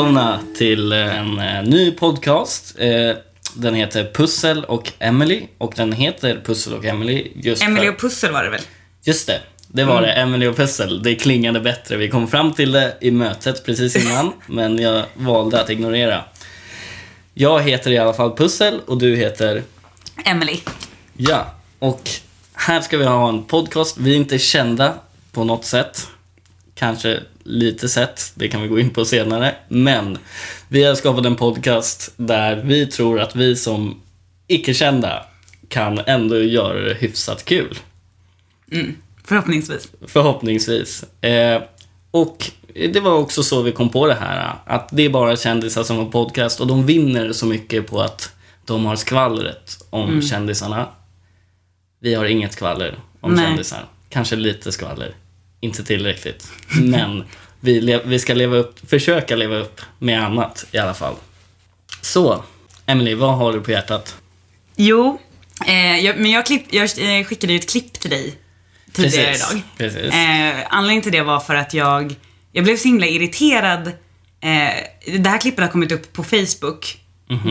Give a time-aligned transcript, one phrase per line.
[0.00, 2.74] välkomna till en eh, ny podcast.
[2.78, 3.16] Eh,
[3.54, 8.32] Den heter Pussel och Emily och den heter Pussel och Emily just Emily och Pussel
[8.32, 8.60] var det väl?
[9.02, 10.12] Just det, det var det.
[10.12, 11.02] Emily och Pussel.
[11.02, 11.96] Det klingade bättre.
[11.96, 16.24] Vi kom fram till det i mötet precis innan, men jag valde att ignorera.
[17.34, 19.62] Jag heter i alla fall Pussel och du heter...
[20.24, 20.56] Emily.
[21.16, 22.10] Ja, och
[22.54, 23.98] här ska vi ha en podcast.
[23.98, 24.94] Vi är inte kända
[25.32, 26.08] på något sätt.
[26.74, 29.54] Kanske lite sätt, det kan vi gå in på senare.
[29.68, 30.18] Men
[30.68, 34.00] vi har skapat en podcast där vi tror att vi som
[34.46, 35.24] icke-kända
[35.68, 37.78] kan ändå göra det hyfsat kul.
[39.24, 39.88] Förhoppningsvis.
[40.06, 41.04] Förhoppningsvis.
[41.22, 41.62] Eh,
[42.10, 44.54] och det var också så vi kom på det här.
[44.66, 48.32] Att det är bara kändisar som har podcast och de vinner så mycket på att
[48.64, 50.88] de har skvallret om kändisarna.
[52.00, 53.44] Vi har inget skvaller om Nej.
[53.44, 53.84] kändisar.
[54.08, 55.14] Kanske lite skvaller.
[55.60, 56.52] Inte tillräckligt.
[56.80, 57.24] Men
[57.60, 61.14] vi, vi ska leva upp, försöka leva upp med annat i alla fall.
[62.00, 62.44] Så,
[62.86, 64.16] Emily, vad har du på hjärtat?
[64.76, 65.18] Jo,
[65.66, 68.38] eh, jag, men jag, klipp, jag eh, skickade ju ett klipp till dig
[68.92, 69.62] tidigare Precis, idag.
[69.76, 70.14] precis.
[70.14, 72.14] Eh, anledningen till det var för att jag,
[72.52, 73.86] jag blev så himla irriterad.
[74.40, 76.96] Eh, det här klippet har kommit upp på Facebook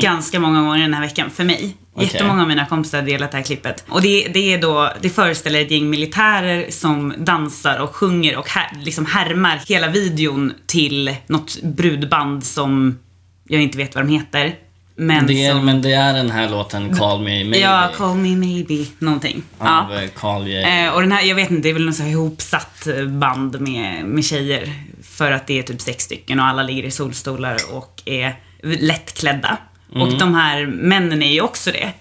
[0.02, 1.76] ganska många gånger den här veckan för mig.
[2.03, 2.09] Okej.
[2.14, 3.83] Jättemånga av mina kompisar har delat det här klippet.
[3.89, 8.50] Och det, det är då, det föreställer ett gäng militärer som dansar och sjunger och
[8.50, 13.00] här, liksom härmar hela videon till något brudband som
[13.47, 14.55] jag inte vet vad de heter.
[14.95, 18.16] Men Det är, som, men det är den här låten Call Me Maybe Ja, Call
[18.17, 19.44] Me Maybe, någonting.
[19.58, 20.02] av Ja.
[20.16, 20.47] Carl.
[20.88, 24.05] Eh, och den här, jag vet inte, det är väl något så ihopsatt band med,
[24.05, 24.73] med tjejer.
[25.03, 29.58] För att det är typ sex stycken och alla ligger i solstolar och är lättklädda.
[29.94, 31.94] Och de här männen är ju också det.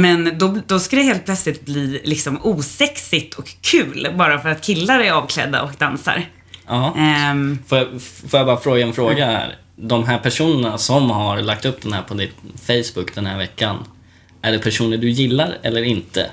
[0.00, 4.62] Men då, då ska det helt plötsligt bli liksom osexigt och kul bara för att
[4.62, 6.24] killar är avklädda och dansar.
[6.66, 6.94] Ja.
[6.98, 9.56] Ehm, Får, jag, får jag bara fråga en fråga här?
[9.76, 12.34] De här personerna som har lagt upp den här på ditt
[12.66, 13.84] Facebook den här veckan.
[14.42, 16.30] Är det personer du gillar eller inte?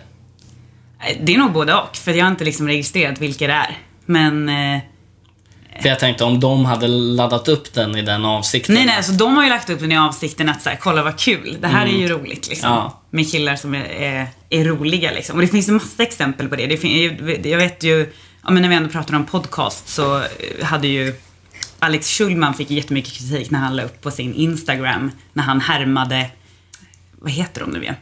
[1.22, 3.78] det är nog både och, för jag har inte liksom registrerat vilka det är.
[4.06, 4.82] Men eh,
[5.82, 8.76] För jag tänkte om de hade laddat upp den i den avsikten.
[8.76, 11.04] Nej, nej, alltså de har ju lagt upp den i avsikten att så här, kolla
[11.04, 12.70] vad kul, det här är ju roligt liksom.
[12.70, 13.02] Ja.
[13.10, 15.36] Med killar som är, är, är roliga liksom.
[15.36, 16.68] Och det finns ju massa exempel på det.
[16.68, 18.14] det jag vet ju,
[18.44, 21.14] ja, men när vi ändå pratar om podcast så eh, hade ju
[21.80, 26.30] Alex Schulman fick jättemycket kritik när han la upp på sin Instagram när han härmade,
[27.12, 27.96] vad heter hon nu igen?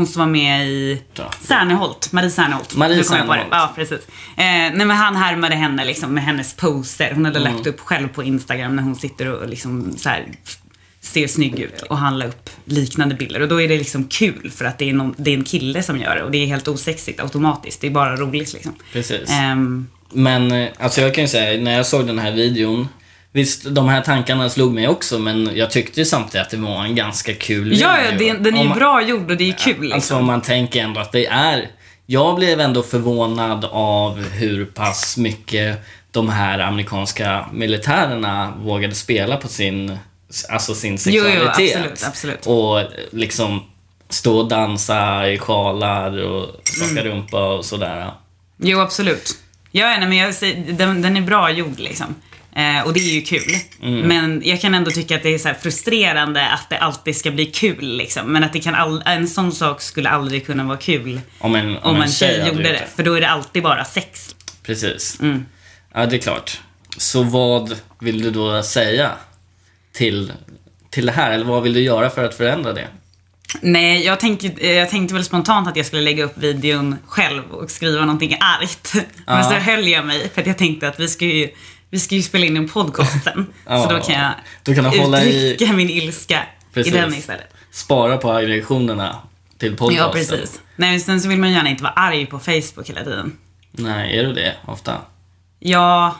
[0.00, 1.02] Hon som var med i.
[1.40, 2.76] Serneholt, Marie Serneholt.
[2.76, 3.04] Marie.
[3.04, 3.40] Serneholt.
[3.50, 3.98] Ja, precis.
[4.36, 7.12] Eh, nej men han härmade henne liksom med hennes poser.
[7.14, 7.54] Hon hade Mm.
[7.54, 10.26] lagt upp själv på Instagram när hon sitter och liksom så här
[11.00, 11.82] ser snygg ut.
[11.82, 13.40] Och han la upp liknande bilder.
[13.42, 15.82] Och då är det liksom kul för att det är, någon, det är en kille
[15.82, 16.22] som gör det.
[16.22, 17.80] Och det är helt osexigt automatiskt.
[17.80, 18.72] Det är bara roligt liksom.
[18.92, 19.30] Precis.
[19.30, 22.88] Ehm, Men eh, alltså jag kan ju säga, när jag såg den här videon.
[23.32, 26.84] Visst, de här tankarna slog mig också, men jag tyckte ju samtidigt att det var
[26.84, 29.74] en ganska kul ja, ja, det, den är ju bra gjord och det är kul
[29.80, 29.92] liksom.
[29.94, 31.68] Alltså man tänker ändå att det är...
[32.06, 35.78] Jag blev ändå förvånad av hur pass mycket
[36.10, 39.98] de här amerikanska militärerna vågade spela på sin,
[40.48, 41.58] alltså sin Jo, sexualitet.
[41.58, 42.46] jo, absolut, absolut.
[42.46, 43.62] Och liksom
[44.08, 47.04] stå och dansa i sjalar och skaka Mm.
[47.04, 48.10] rumpa och sådär.
[48.56, 49.32] Jo, absolut.
[49.70, 52.14] Ja, nej, men jag säger, den, den är bra gjord liksom.
[52.56, 53.56] Eh, och det är ju kul.
[53.82, 54.00] Mm.
[54.00, 57.46] Men jag kan ändå tycka att det är så frustrerande att det alltid ska bli
[57.46, 58.32] kul liksom.
[58.32, 61.76] Men att det kan all, en sån sak skulle aldrig kunna vara kul Om en,
[61.76, 62.86] om om en tjej hade gjorde gjort det.
[62.96, 64.34] För då är det alltid bara sex.
[64.62, 65.20] Precis.
[65.20, 65.46] Mm.
[65.94, 66.60] Ja, det är klart.
[66.96, 69.10] Så vad vill du då säga
[69.92, 70.32] till,
[70.90, 71.30] till det här?
[71.30, 72.88] Eller vad vill du göra för att förändra det?
[73.60, 77.42] Nej, jag tänkte, eh, jag tänkte väl spontant att jag skulle lägga upp videon själv
[77.50, 78.94] och skriva någonting argt.
[79.26, 81.48] Men så höll jag mig för att jag tänkte att vi ska ju,
[81.90, 83.46] vi ska ju spela in en podcast sen.
[83.66, 84.32] Ja, så då kan jag
[84.62, 86.42] då kan hålla i- uttrycka min ilska
[86.72, 86.94] Precis.
[86.94, 87.54] i den istället.
[87.70, 89.16] Spara på aggressionerna
[89.58, 90.06] till podcasten.
[90.06, 90.60] Ja, precis.
[90.76, 93.36] Nej, men sen så vill man gärna inte vara arg på Facebook hela tiden.
[93.72, 94.96] Nej, är du det ofta?
[95.58, 96.16] Ja,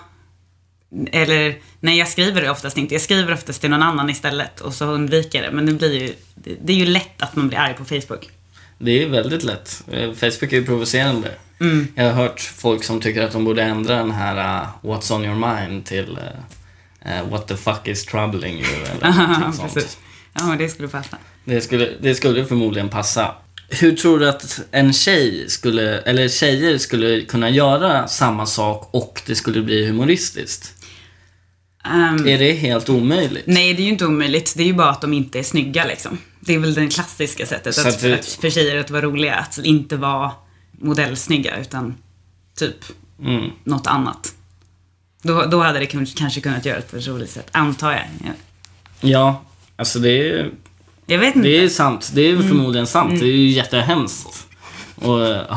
[1.13, 2.95] eller nej jag skriver det oftast inte.
[2.95, 5.57] Jag skriver oftast till någon annan istället och så undviker jag det.
[5.57, 8.29] Men det blir ju, det, det är ju lätt att man blir arg på Facebook.
[8.83, 9.83] Det är väldigt lätt.
[9.93, 11.31] Eh, Facebook är ju provocerande.
[11.61, 11.89] Mm.
[11.95, 15.25] Jag har hört folk som tycker att de borde ändra den här uh, What's on
[15.25, 19.99] your mind till uh, uh, What the fuck is troubling you eller någonting sånt.
[20.35, 21.17] Ja, men det skulle passa.
[21.45, 23.35] Det skulle, det skulle förmodligen passa.
[23.69, 29.23] Hur tror du att en tjej skulle, eller tjejer skulle kunna göra samma sak och
[29.27, 30.75] det skulle bli humoristiskt?
[31.85, 33.47] Ehm, Är det helt omöjligt?
[33.47, 34.55] nej, det är ju inte omöjligt.
[34.57, 36.19] Det är ju bara att de inte är snygga liksom.
[36.41, 39.35] Det är väl det klassiska sättet Så att, det- att för tjejer att vara roliga.
[39.35, 40.33] Att inte vara
[40.73, 41.95] modellsnygga utan
[42.59, 42.77] typ
[43.25, 43.51] Mm.
[43.65, 44.35] något annat.
[45.23, 48.05] Då, då hade det kanske kunnat göras på ett roligt sätt, antar jag.
[49.01, 49.43] Ja.
[49.77, 50.51] Alltså det är,
[51.07, 51.49] Jag vet inte.
[51.49, 52.11] det är sant.
[52.15, 52.49] Det är Mm.
[52.49, 53.21] förmodligen sant.
[53.21, 54.47] Det är ju jättehemskt
[54.97, 55.07] att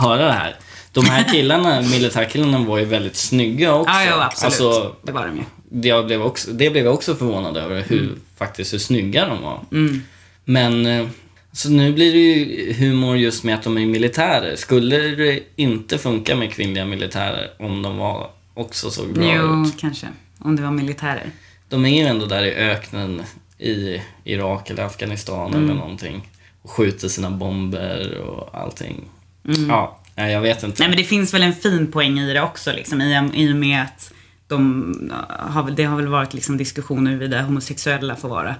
[0.02, 0.56] höra det här.
[0.92, 3.92] De här killarna, militärkillarna, var ju väldigt snygga också.
[3.94, 4.46] ja, ja, absolut.
[4.46, 5.44] Alltså, det var de ju.
[5.70, 9.42] det, jag blev också, det blev jag också förvånad över, hur, faktiskt hur snygga de
[9.42, 9.60] var.
[9.72, 10.02] Mm.
[10.46, 11.08] Men, eh,
[11.52, 14.56] så nu blir det ju humor just med att de är militärer.
[14.56, 19.78] Skulle det inte funka med kvinnliga militärer om de var också såg bra Jo, ut?
[19.80, 20.08] kanske.
[20.40, 21.30] Om det var militärer.
[21.70, 23.22] De är ju ändå där i öknen
[23.60, 25.64] i Irak eller Afghanistan Mm.
[25.66, 26.30] eller någonting.
[26.62, 29.02] Och skjuter sina bomber och allting.
[29.48, 29.70] Mm.
[29.70, 30.76] Ja, jag vet inte.
[30.82, 33.56] Nej men det finns väl en fin poäng i det också liksom, i, i och
[33.56, 34.14] med att
[34.48, 38.56] de har, väl- det har väl varit liksom diskussioner huruvida homosexuella får vara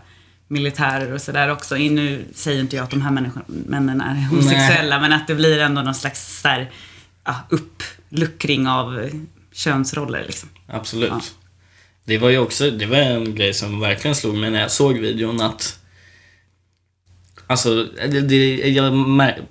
[0.48, 1.76] militärer och sådär också.
[1.76, 5.60] Nu säger inte jag att de här människorna, männen är homosexuella, men att det blir
[5.60, 6.72] ändå någon slags så här,
[7.26, 9.10] ja, uppluckring av
[9.52, 10.50] könsroller liksom.
[10.68, 11.10] Absolut.
[11.10, 11.22] Ja.
[12.06, 14.98] Det var ju också, det var en grej som verkligen slog mig när jag såg
[14.98, 15.80] videon att
[17.48, 18.94] Alltså, det, det, jag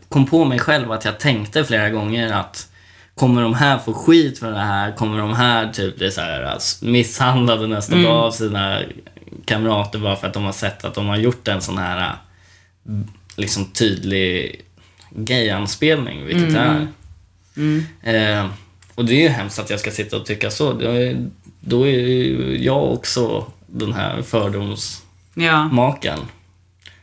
[0.09, 2.69] kom på mig själv att jag tänkte flera gånger att
[3.15, 4.93] Kommer de här få skit för det här?
[4.93, 8.05] Kommer de här typ bli så här, alltså, misshandlade nästa Mm.
[8.05, 8.81] dag av sina
[9.45, 12.17] kamrater bara för att de har sett att de har gjort en sån här
[13.37, 14.61] liksom tydlig
[15.11, 16.89] gay-anspelning, vilket det är.
[17.57, 17.85] Mm.
[18.03, 18.51] Eh,
[18.95, 20.73] och det är ju hemskt att jag ska sitta och tycka så.
[20.73, 21.29] Då är,
[21.61, 26.19] då är ju jag också den här fördomsmakaren.
[26.21, 26.27] Ja,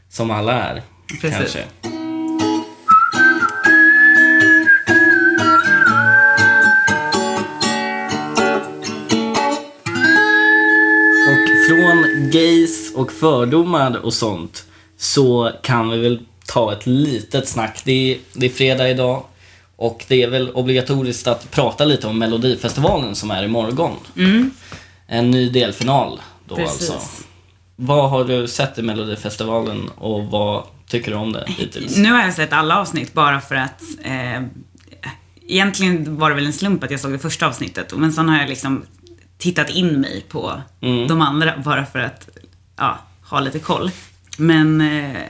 [0.09, 0.81] Som alla är,
[1.21, 1.37] Precis.
[1.37, 1.65] kanske.
[12.95, 14.65] Och fördomar och sånt
[14.97, 17.81] så kan vi väl ta ett litet snack.
[17.85, 19.23] Det är, det är fredag idag
[19.75, 23.95] och det är väl obligatoriskt att prata lite om Melodifestivalen som är imorgon.
[25.07, 26.89] En ny delfinal då Precis.
[26.91, 27.23] alltså.
[27.75, 31.97] Vad har du sett i Melodifestivalen och vad tycker du om det hittills?
[31.97, 34.41] nu har jag sett alla avsnitt bara för att eh,
[35.51, 38.37] Egentligen var det väl en slump att jag såg det första avsnittet, men sen har
[38.39, 38.83] jag liksom
[39.37, 41.07] tittat in mig på Mm.
[41.07, 42.29] de andra bara för att
[42.79, 42.99] ja,
[43.29, 43.91] ha lite koll.
[44.37, 45.21] Men eh,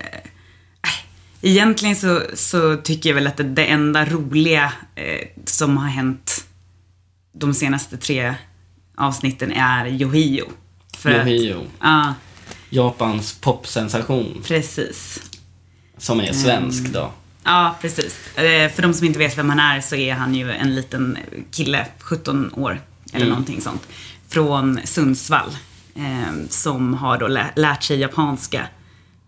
[1.42, 6.46] egentligen så, så tycker jag väl att det, det enda roliga eh, som har hänt
[7.34, 8.34] de senaste tre
[8.98, 10.46] avsnitten är Yohio.
[10.98, 11.68] För att- Yohio.
[11.82, 12.14] Ja,
[12.70, 15.22] Japans popsensation precis.
[15.98, 17.12] som är svensk då.
[17.44, 18.38] Ja, precis.
[18.38, 21.18] Eh, För de som inte vet vem han är så är han ju en liten
[21.52, 22.82] kille, 17 år
[23.14, 23.30] eller Mm.
[23.30, 23.88] någonting sånt,
[24.28, 25.52] från Sundsvall.
[26.00, 28.68] Eh, som har då lä- lärt sig japanska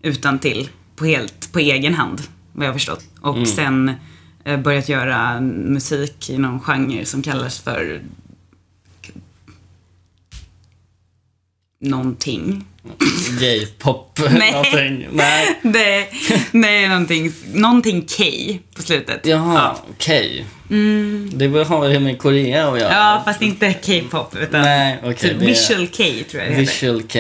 [0.02, 2.22] utan till på helt på egen hand,
[2.54, 3.04] vad jag förstått.
[3.22, 3.46] Och Mm.
[3.46, 3.92] sen
[4.44, 8.02] eh, börjat göra musik i någon genre som kallas för
[11.82, 12.66] någonting.
[13.40, 15.08] Gay-pop någonting.
[15.12, 15.60] Nej.
[15.64, 16.08] Det,
[16.52, 18.24] det är någonting, någonting K
[18.76, 19.26] på slutet.
[19.26, 19.76] Jaha,
[20.72, 21.50] okej.
[21.50, 22.94] Det har det med Korea att göra?
[22.94, 25.16] Ja, fast inte K-pop utan Nej, okej.
[25.16, 26.58] typ Visual K tror jag det.
[26.60, 27.20] Visual K.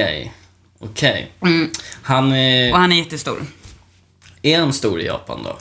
[0.79, 1.31] Okej.
[1.41, 1.71] Mm.
[2.01, 2.71] Han är...
[2.71, 3.45] Och han är jättestor.
[4.41, 5.57] Är han stor i Japan då?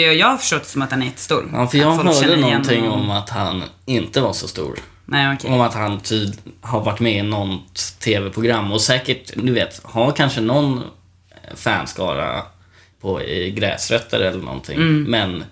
[0.00, 1.50] Jag har förstått det som att han är jättestor.
[1.52, 4.78] Ja, för jag hörde någonting om att han inte var så stor.
[5.06, 5.50] Nej, okej.
[5.50, 10.12] Om att han tyd- har varit med i något tv-program och säkert, du vet, har
[10.12, 10.82] kanske någon
[11.54, 12.42] fanskara
[13.00, 14.76] på, i gräsrötter eller någonting.
[14.76, 15.02] Mm.
[15.02, 15.44] Men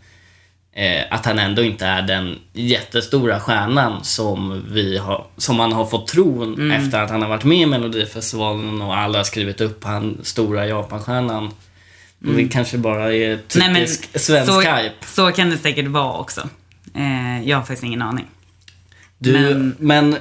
[0.72, 5.86] eh, att han ändå inte är den jättestora stjärnan som, vi har, som man har
[5.86, 6.70] fått tro Mm.
[6.70, 10.66] efter att han har varit med i Melodifestivalen och alla har skrivit upp han stora
[10.66, 11.46] Japanstjärnan.
[12.26, 13.72] Och Det kanske bara är typisk Mm.
[13.72, 15.06] Nej, men svensk så, hype.
[15.06, 16.48] så kan det säkert vara också.
[16.94, 18.26] Eh, jag har faktiskt ingen aning.
[19.18, 19.76] Du, men...
[19.78, 20.16] Men-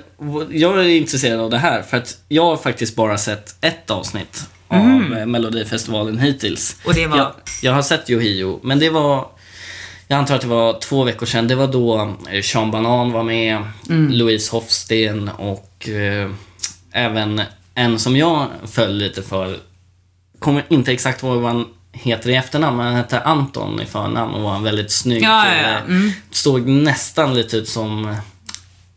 [0.52, 4.50] jag är intresserad av det här för att jag har faktiskt bara sett ett avsnitt
[4.68, 4.78] av
[5.18, 6.76] eh, Melodifestivalen hittills.
[6.86, 7.32] Och det var- Jag,
[7.62, 9.28] jag har sett Yohio, men det var...
[10.12, 11.48] Jag antar att det var två veckor sedan.
[11.48, 16.30] Det var då eh, Sean Banan var med, Louise Hofsten och eh,
[16.92, 17.42] även
[17.76, 19.58] en som jag föll lite för.
[20.40, 24.34] Kommer inte exakt ihåg vad han heter i efternamn, men han hette Anton i förnamn
[24.34, 25.78] och var en väldigt snygg Ja, ja, ja.
[25.78, 26.12] Mm.
[26.32, 28.16] Såg nästan lite ut som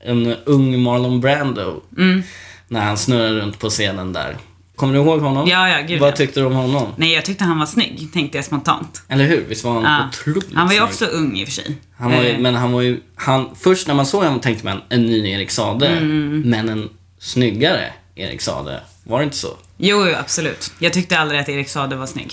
[0.00, 1.82] en ung Marlon Brando.
[1.96, 2.22] Mm.
[2.68, 4.36] När han snurrar runt på scenen där.
[4.76, 5.48] Kommer du ihåg honom?
[5.48, 6.16] Ja, ja, gud Vad ja.
[6.16, 6.88] tyckte du om honom?
[6.96, 9.02] Nej, jag tyckte han var snygg, tänkte jag spontant.
[9.08, 9.44] Eller hur?
[9.48, 10.08] Visst var han Ja.
[10.08, 10.88] otroligt Han var ju snygg?
[10.88, 11.76] också ung i och för sig.
[11.96, 14.64] Han var ju, Eh, men han var ju, han, först när man såg honom tänkte
[14.64, 15.88] man en ny Erik Sade.
[15.88, 16.40] Mm.
[16.40, 16.88] Men en
[17.18, 18.80] snyggare Erik Sade.
[19.04, 19.48] Var det inte så?
[19.76, 20.72] Jo, jo, absolut.
[20.78, 22.32] Jag tyckte aldrig att Erik Saade var snygg.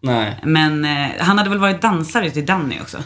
[0.00, 0.36] Nej.
[0.44, 2.98] Men eh, han hade väl varit dansare till Danny också?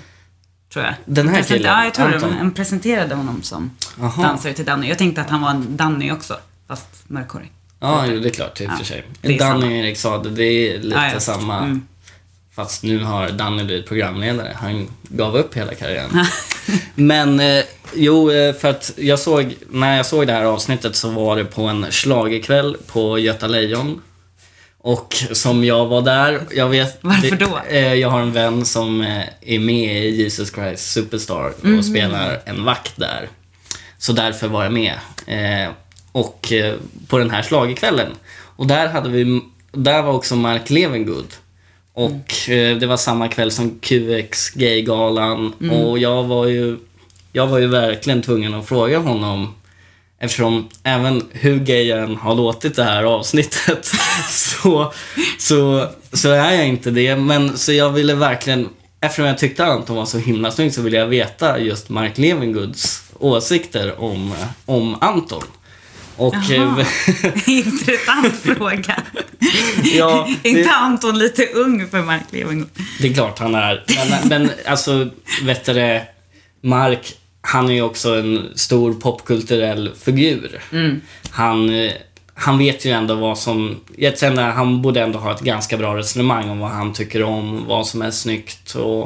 [0.72, 0.94] Tror jag.
[1.04, 2.36] Den här Present- killen, Ja, jag tror det.
[2.38, 4.22] Han presenterade honom som Aha.
[4.22, 4.88] dansare till Danny.
[4.88, 6.36] Jag tänkte att han var en Danny också,
[6.68, 7.50] fast mörkhårig.
[7.82, 9.02] Ja, jo, det är klart i och Ja, för sig.
[9.20, 9.66] det är Danny samma.
[9.66, 11.20] och Erik Saade, det är lite Ja, ja.
[11.20, 11.58] samma.
[11.58, 11.86] Mm.
[12.54, 14.56] Fast nu har Danny blivit programledare.
[14.60, 16.10] Han gav upp hela karriären.
[16.94, 21.08] Men eh, jo, eh, för att jag såg, när jag såg det här avsnittet så
[21.10, 24.02] var det på en schlagerkväll på Göta Lejon.
[24.84, 26.98] Och som jag var där, jag vet...
[27.00, 27.60] Varför det- då?
[27.70, 31.82] Eh, jag har en vän som eh, är med i Jesus Christ Superstar och Mhm.
[31.82, 33.28] spelar en vakt där.
[33.98, 34.94] Så därför var jag med.
[35.26, 35.70] Eh,
[36.12, 36.74] och eh,
[37.08, 38.12] på den här schlagerkvällen.
[38.56, 39.40] Och där hade vi,
[39.72, 41.34] där var också Mark Levengood.
[41.92, 45.52] Och eh, det var samma kväll som QX Gaygalan.
[45.70, 46.76] Och jag var ju,
[47.32, 49.54] jag var ju verkligen tvungen att fråga honom
[50.22, 53.92] Eftersom även hur gay jag än har låtit det här avsnittet
[54.30, 54.92] så,
[55.38, 57.16] så, så är jag inte det.
[57.16, 58.68] Men så jag ville verkligen,
[59.00, 63.12] eftersom jag tyckte Anton var så himla snygg så ville jag veta just Mark Levengoods
[63.18, 64.34] åsikter om,
[64.66, 65.42] om Anton.
[66.16, 66.78] Och eh,
[67.46, 69.02] Intressant fråga.
[69.84, 72.68] Ja, är inte det- Anton lite ung för Mark Levengood?
[73.00, 73.84] det är klart han är.
[74.10, 75.08] Men, men alltså,
[75.42, 76.06] vet du det,
[76.60, 80.60] Mark, han är ju också en stor popkulturell figur.
[81.30, 81.92] Han, eh,
[82.34, 83.80] han vet ju ändå vad som...
[83.96, 87.64] Jag känner, han borde ändå ha ett ganska bra resonemang om vad han tycker om,
[87.66, 89.02] vad som är snyggt och,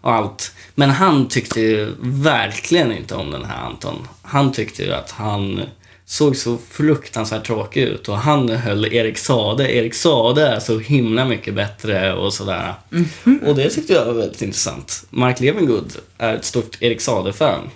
[0.00, 0.52] och allt.
[0.74, 4.08] Men han tyckte ju verkligen inte om den här Anton.
[4.22, 5.60] Han tyckte ju att han
[6.06, 9.72] såg så fruktansvärt tråkig ut och han höll Erik Sade.
[9.74, 12.74] Erik Sade är så himla mycket bättre och sådär.
[13.46, 15.04] Och det tyckte jag var väldigt intressant.
[15.10, 17.70] Mark Levengood är ett stort Erik Sade-fan.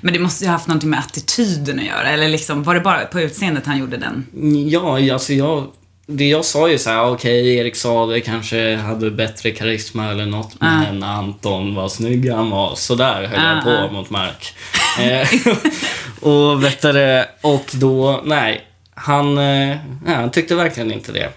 [0.00, 2.10] Men det måste ju ha haft någonting med attityden att göra.
[2.10, 4.26] Eller liksom, var det bara på utseendet han gjorde den?
[4.68, 5.66] Ja, alltså jag...
[6.10, 10.56] Det jag sa ju så här, okej, Erik Sade kanske hade bättre karisma eller något,
[10.58, 10.78] Ah.
[10.80, 12.74] men Anton var snygg han var.
[12.74, 13.92] Sådär höll jag Ah, på ah.
[13.92, 14.54] mot Mark.
[16.20, 18.64] Och vet du och då, nej.
[18.94, 21.30] Han, eh, nej, han tyckte verkligen inte det.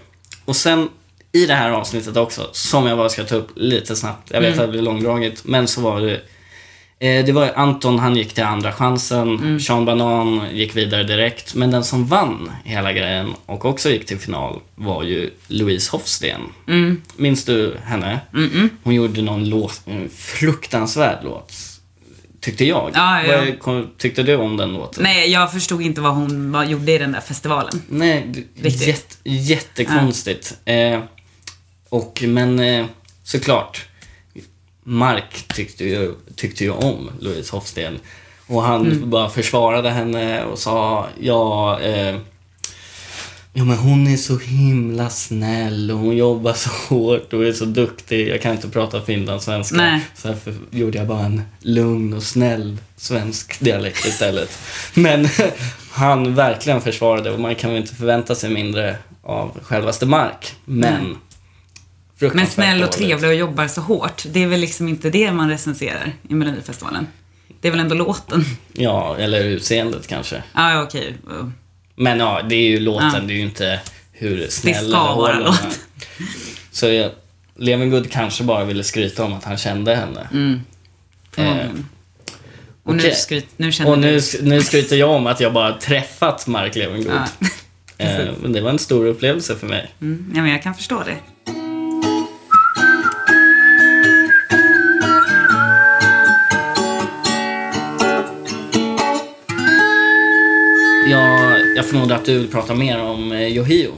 [0.44, 0.88] Och sen
[1.32, 4.30] i det här avsnittet också, som jag bara ska ta upp lite snabbt.
[4.30, 6.20] Jag vet att det blir långdraget, men så var det
[6.98, 9.60] Eh, Det var Anton, han gick till andra chansen.
[9.60, 11.54] Sean Banan gick vidare direkt.
[11.54, 16.40] Men den som vann hela grejen och också gick till final var ju Louise Hofsten.
[17.16, 18.20] Minns du henne?
[18.82, 21.52] Hon gjorde någon låt, en fruktansvärd låt.
[22.42, 22.90] Tyckte jag.
[22.94, 23.44] Ja, ja.
[23.64, 25.02] Vad tyckte du om den låten?
[25.02, 27.82] Nej, jag förstod inte vad hon vad gjorde i den där festivalen.
[27.88, 28.86] Nej, Riktigt.
[28.86, 30.54] jätte, jättekonstigt.
[30.64, 31.00] Eh,
[31.88, 32.86] och, men eh,
[33.24, 33.86] såklart,
[34.84, 37.98] Mark tyckte ju, tyckte ju om Louise Hofsten.
[38.46, 39.10] Och han Mm.
[39.10, 42.16] bara försvarade henne och sa, ja, eh,
[43.52, 47.64] ja men hon är så himla snäll och hon jobbar så hårt och är så
[47.64, 48.28] duktig.
[48.28, 49.76] Jag kan inte prata finlandssvenska.
[49.76, 50.00] Nej.
[50.14, 54.58] Så därför gjorde jag bara en lugn och snäll svensk dialekt istället.
[54.94, 55.28] Men
[55.90, 60.54] han verkligen försvarade och man kan väl inte förvänta sig mindre av självaste Mark.
[60.64, 61.16] Men
[62.34, 64.22] Men snäll och trevlig och jobbar så hårt.
[64.32, 67.06] Det är väl liksom inte det man recenserar i Melodifestivalen.
[67.60, 68.44] Det är väl ändå låten?
[68.72, 70.42] Ja, eller utseendet kanske.
[70.54, 71.16] Ja, ja, okej.
[71.96, 73.20] Men ja, det är ju låten, Ja.
[73.20, 73.80] det är ju inte
[74.12, 75.70] hur snäll ska eller vara låten.
[76.70, 77.10] Så jag,
[77.56, 80.28] Levengood kanske bara ville skryta om att han kände henne.
[81.32, 81.86] Förmodligen.
[82.84, 86.74] Och nu, skryt, nu Och nu, nu skryter jag om att jag bara träffat Mark
[86.76, 87.12] Levengood.
[87.38, 87.46] Ja.
[87.98, 89.90] Eh, men det var en stor upplevelse för mig.
[90.00, 91.16] Mm, ja, men jag kan förstå det.
[101.82, 103.92] Jag, förmodar att du vill prata mer om eh, Yohio.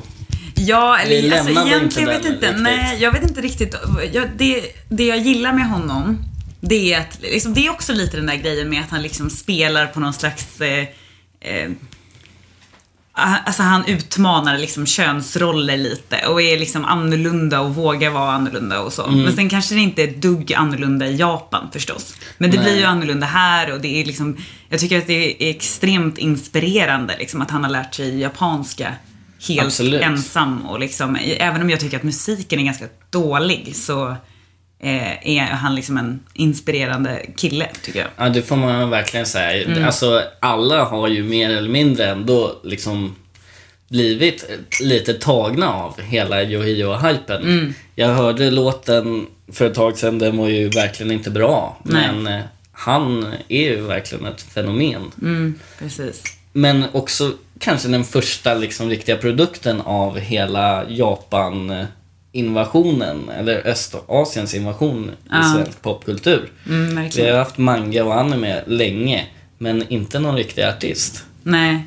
[0.54, 2.30] Ja, Vi eller alltså, egentligen vet inte.
[2.46, 2.62] riktigt.
[2.62, 3.74] Nej, jag vet inte riktigt.
[4.12, 6.18] Jag, det, det jag gillar med honom,
[6.60, 9.30] det är att, liksom, det är också lite den där grejen med att han liksom
[9.30, 10.86] spelar på någon slags eh,
[11.40, 11.70] eh,
[13.16, 18.92] Alltså han utmanar liksom könsroller lite och är liksom annorlunda och vågar vara annorlunda och
[18.92, 19.06] så.
[19.06, 19.22] Mm.
[19.22, 22.14] Men sen kanske det inte är ett dugg annorlunda i Japan förstås.
[22.38, 22.64] Men det Nej.
[22.66, 24.36] blir ju annorlunda här och det är liksom,
[24.68, 28.94] jag tycker att det är extremt inspirerande liksom att han har lärt sig japanska
[29.48, 30.02] helt Absolut.
[30.02, 34.16] ensam och liksom, även om jag tycker att musiken är ganska dålig så
[34.78, 38.08] eh, är han liksom en inspirerande kille tycker jag.
[38.16, 39.64] Ja, det får man verkligen säga.
[39.64, 39.84] Mm.
[39.84, 43.14] Alltså, alla har ju mer eller mindre ändå liksom
[43.88, 44.50] blivit
[44.80, 47.42] lite tagna av hela Yohio-hypen.
[47.42, 47.74] Mm.
[47.94, 51.78] Jag hörde låten för ett tag sedan, den var ju verkligen inte bra.
[51.82, 52.12] Nej.
[52.12, 55.12] Men eh, han är ju verkligen ett fenomen.
[55.22, 56.22] Mm, precis.
[56.52, 60.84] Men också kanske den första liksom riktiga produkten av hela
[62.34, 65.52] Japan-invasionen, eller Östasiens invasion i Ja.
[65.54, 66.50] svensk popkultur.
[66.66, 69.26] Mm, Vi har haft manga och anime länge,
[69.58, 71.24] men inte någon riktig artist.
[71.42, 71.84] Nej.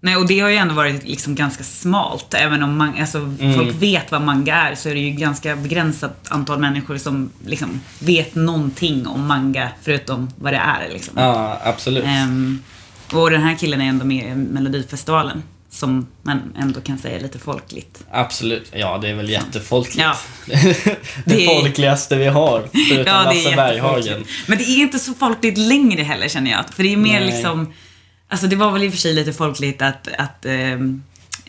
[0.00, 2.34] Nej, och det har ju ändå varit liksom ganska smalt.
[2.34, 3.54] Även om man, alltså, Mm.
[3.54, 7.80] folk vet vad manga är så är det ju ganska begränsat antal människor som liksom
[7.98, 10.88] vet någonting om manga förutom vad det är.
[10.92, 11.14] Liksom.
[11.16, 12.04] Ja, absolut.
[12.04, 12.62] Ehm,
[13.12, 15.42] och den här killen är ändå med i Melodifestivalen.
[15.74, 18.04] Som man ändå kan säga är lite folkligt.
[18.10, 18.70] Absolut.
[18.74, 19.98] Ja, det är väl jättefolkligt.
[19.98, 20.16] Ja.
[20.46, 20.76] det
[21.24, 24.24] Det är- folkligaste vi har, förutom Ja, Lasse Berghagen.
[24.46, 26.64] Men det är inte så folkligt längre heller känner jag.
[26.74, 27.26] För det är mer Nej.
[27.32, 27.72] liksom,
[28.28, 31.02] alltså det var väl i och för sig lite folkligt att, att ehm,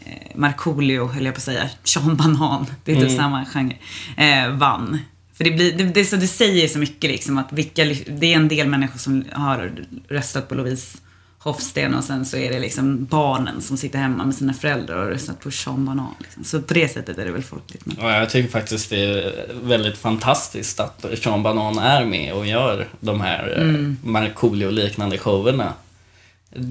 [0.05, 3.17] eh, Markoolio, höll jag på att säga, Sean Banan, det är typ Mm.
[3.17, 3.75] samma genre,
[4.17, 4.99] eh, vann.
[5.37, 8.35] För det, blir, det, det, så det säger så mycket liksom att vilka, det är
[8.35, 9.71] en del människor som har
[10.09, 10.97] röstat på Louise
[11.45, 15.09] Hofsten och sen så är det liksom barnen som sitter hemma med sina föräldrar och
[15.09, 16.15] röstat på Sean Banan.
[16.19, 16.43] Liksom.
[16.43, 17.85] Så på det sättet är det väl folkligt.
[17.85, 17.97] Men...
[17.99, 22.87] Ja, jag tycker faktiskt det är väldigt fantastiskt att Sean Banan är med och gör
[22.99, 23.97] de här mm.
[24.03, 25.73] Markoolio-liknande showerna.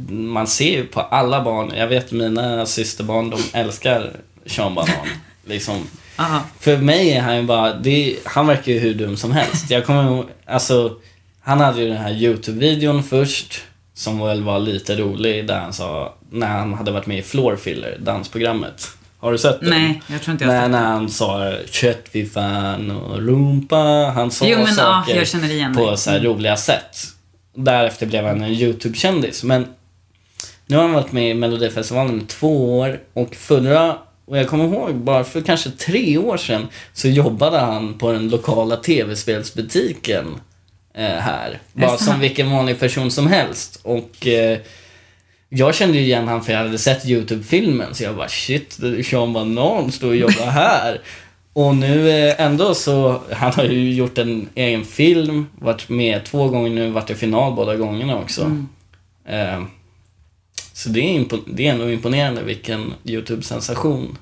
[0.08, 4.10] Man ser ju på alla barn, jag vet mina systerbarn, de älskar
[4.46, 5.06] Sean Banan.
[5.44, 5.86] liksom.
[6.16, 6.40] Aha.
[6.60, 9.70] För mig är han ju bara, det, han verkar ju hur dum som helst.
[9.70, 10.96] Jag kommer ihåg, alltså,
[11.40, 13.62] han hade ju den här YouTube-videon först,
[13.94, 17.56] som väl var lite rolig, där han sa, när han hade varit med i Floor
[17.56, 18.88] Filler, dansprogrammet.
[19.18, 19.70] Har du sett den?
[19.70, 24.12] Nej, jag tror inte jag har sett när han sa köttfifan och rumpa.
[24.14, 26.98] Han sa Jo, men saker igen på så här roliga sätt.
[27.54, 29.44] Därefter blev han en YouTube-kändis.
[29.44, 29.66] Men
[30.66, 33.96] nu har han varit med i Melodifestivalen i två år och förra,
[34.26, 38.28] och jag kommer ihåg, bara för kanske tre år sedan så jobbade han på den
[38.28, 40.26] lokala tv-spelsbutiken
[41.02, 41.58] här.
[41.72, 43.80] Bara som vilken vanlig person som helst.
[43.82, 44.58] Och eh,
[45.48, 48.78] jag kände ju igen han för jag hade sett YouTube-filmen så jag bara shit,
[49.10, 51.00] Sean Banan står och jobbar här.
[51.52, 56.48] Och nu eh, ändå så, han har ju gjort en egen film, varit med två
[56.48, 58.42] gånger nu, varit i final båda gångerna också.
[59.28, 59.62] Eh,
[60.72, 64.16] så det är, impo- det är ändå imponerande vilken YouTube-sensation.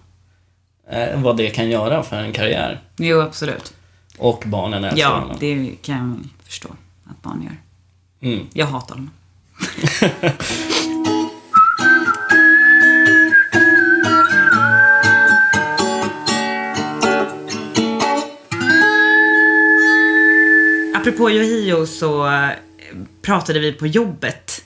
[0.91, 2.81] Eh, vad det kan göra för en karriär.
[2.99, 3.73] Jo, absolut.
[4.19, 5.37] Och barnen älskar Ja, honom.
[5.41, 6.69] det kan jag förstå
[7.05, 8.33] att barn gör.
[8.33, 8.47] Mm.
[8.53, 9.11] Jag hatar honom.
[20.95, 22.49] Apropå Yohio så eh,
[23.23, 24.65] pratade vi på jobbet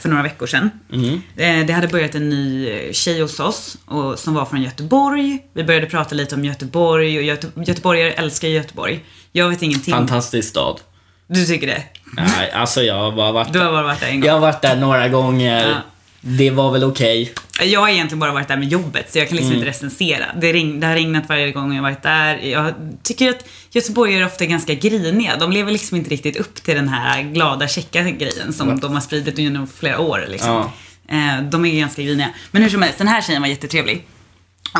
[0.00, 0.70] för några veckor sedan.
[0.92, 1.22] Mm.
[1.36, 5.38] Eh, Det hade börjat en ny eh, tjej hos oss och, som var från Göteborg.
[5.54, 9.04] Vi började prata lite om Göteborg och Göte, göteborgare älskar Göteborg.
[9.32, 9.94] Jag vet ingenting.
[9.94, 10.80] Fantastisk stad.
[11.26, 11.82] Du tycker det?
[12.16, 14.26] Nej, alltså jag har bara varit Du har bara varit där en gång.
[14.26, 15.68] Jag har varit där några gånger.
[15.68, 15.74] Ja.
[16.20, 17.32] Det var väl okej.
[17.62, 20.24] Jag har egentligen bara varit där med jobbet så jag kan liksom inte recensera.
[20.40, 22.36] Det, ring, det har regnat varje gång jag varit där.
[22.36, 25.36] Jag tycker att göteborgare är ofta ganska griniga.
[25.36, 29.00] De lever liksom inte riktigt upp till den här glada, checka grejen som de har
[29.00, 30.24] spridit genom flera år.
[30.28, 30.48] Liksom.
[30.50, 30.72] Ja.
[31.16, 32.28] Eh, De är ganska griniga.
[32.50, 34.06] Men hur som helst, den här tjejen var jättetrevlig.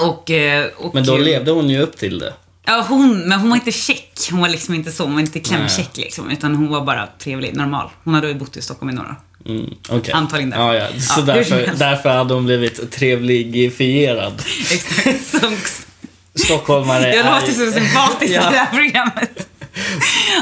[0.02, 2.34] Och, eh, och, Men då levde hon ju upp till det.
[2.64, 4.28] Ja, hon, men hon var inte check.
[4.30, 6.30] Hon var liksom inte så, hon var inte klämkäck liksom.
[6.30, 7.90] Utan hon var bara trevlig, normal.
[8.04, 9.16] Hon hade ju bott i Stockholm i några år.
[9.46, 10.14] Mm, okej.
[10.14, 10.74] Antagligen därför.
[10.74, 11.00] Ja, ja.
[11.00, 14.42] Så Ja, därför, därför hade hon blivit trevligifierad.
[14.72, 15.26] Exakt.
[15.26, 15.56] Som,
[16.34, 18.50] Stockholmare jag låter så sympatisk Ja.
[18.50, 19.48] i det här programmet.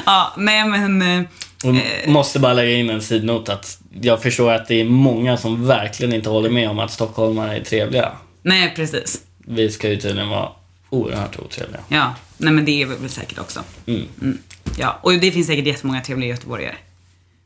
[0.07, 1.03] Ja, nej men...
[1.03, 1.23] eh,
[1.65, 1.75] Och
[2.11, 6.15] måste bara lägga in en sidnot att jag förstår att det är många som verkligen
[6.15, 8.13] inte håller med om att stockholmare är trevliga.
[8.43, 9.21] Nej, precis.
[9.39, 10.49] Vi ska ju tydligen vara
[10.91, 11.81] oerhört otrevliga.
[11.89, 13.61] Ja, nej men det är vi väl säkert också.
[13.87, 14.03] Mm.
[14.23, 14.39] Mm.
[14.79, 16.75] Ja, och det finns säkert jättemånga trevliga göteborgare.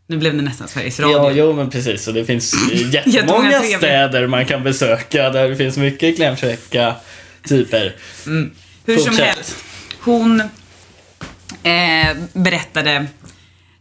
[0.06, 1.16] Nu blev det nästan Sveriges Radio.
[1.16, 2.08] Ja, jo men precis.
[2.08, 2.54] Och det finns
[3.06, 6.94] Jättemånga städer man kan besöka där det finns mycket klämkäcka
[7.48, 7.96] typer.
[8.86, 9.64] Hur som helst.
[10.00, 10.40] Hon
[11.62, 13.06] eh, berättade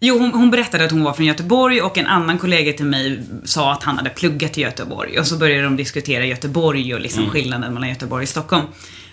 [0.04, 3.20] Jo, hon, hon berättade att hon var från Göteborg och en annan kollega till mig
[3.44, 5.20] sa att han hade pluggat i Göteborg.
[5.20, 8.66] Och så började de diskutera Göteborg och liksom skillnaden mellan Göteborg och Stockholm.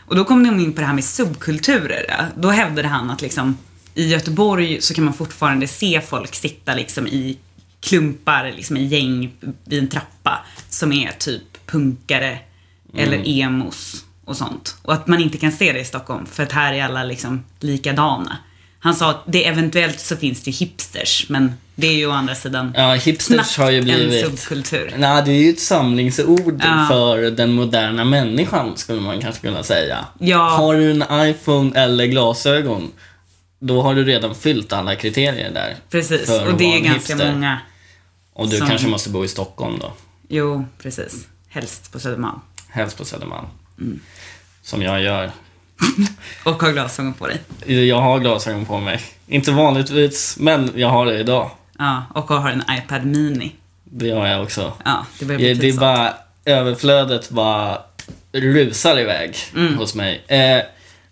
[0.07, 2.27] Och då kom de in på det här med subkulturer.
[2.37, 3.59] Då hävdade han att liksom,
[3.99, 7.39] i Göteborg så kan man fortfarande se folk sitta liksom i
[7.81, 9.33] klumpar, liksom i gäng
[9.65, 12.39] vid en trappa som är typ punkare
[12.97, 14.77] eller emos och sånt.
[14.83, 17.45] Och att man inte kan se det i Stockholm för att här är alla liksom
[17.61, 18.37] likadana.
[18.81, 22.35] Han sa att det eventuellt så finns det hipsters, men det är ju å andra
[22.35, 24.25] sidan Ja, hipsters har ju en blivit...
[24.25, 24.95] subkultur.
[24.99, 26.87] Nej, det är ju ett samlingsord Ja.
[26.91, 30.07] för den moderna människan, skulle man kanske kunna säga.
[30.19, 30.49] Ja.
[30.49, 32.91] Har du en iPhone eller glasögon,
[33.59, 35.77] då har du redan fyllt alla kriterier där.
[35.91, 37.33] Precis, och det är ganska hipster.
[37.33, 37.59] många.
[38.33, 39.93] Och du som- kanske måste bo i Stockholm då.
[40.29, 41.27] Jo, precis.
[41.49, 42.41] Helst på Södermalm.
[42.69, 43.47] Helst på Södermalm.
[43.81, 44.01] Mm.
[44.63, 45.31] Som jag gör.
[46.45, 47.87] Och ha glasögon på dig.
[47.89, 49.01] Jag har glasögon på mig.
[49.27, 51.51] Inte vanligtvis, men jag har det idag.
[51.79, 53.53] Ja, och har en iPad Mini.
[53.85, 54.73] Det har jag också.
[54.85, 57.79] Ja, det börjar bli Det är bara överflödet bara
[58.33, 59.37] rusar iväg
[59.79, 60.25] hos mig.
[60.27, 60.63] Eh,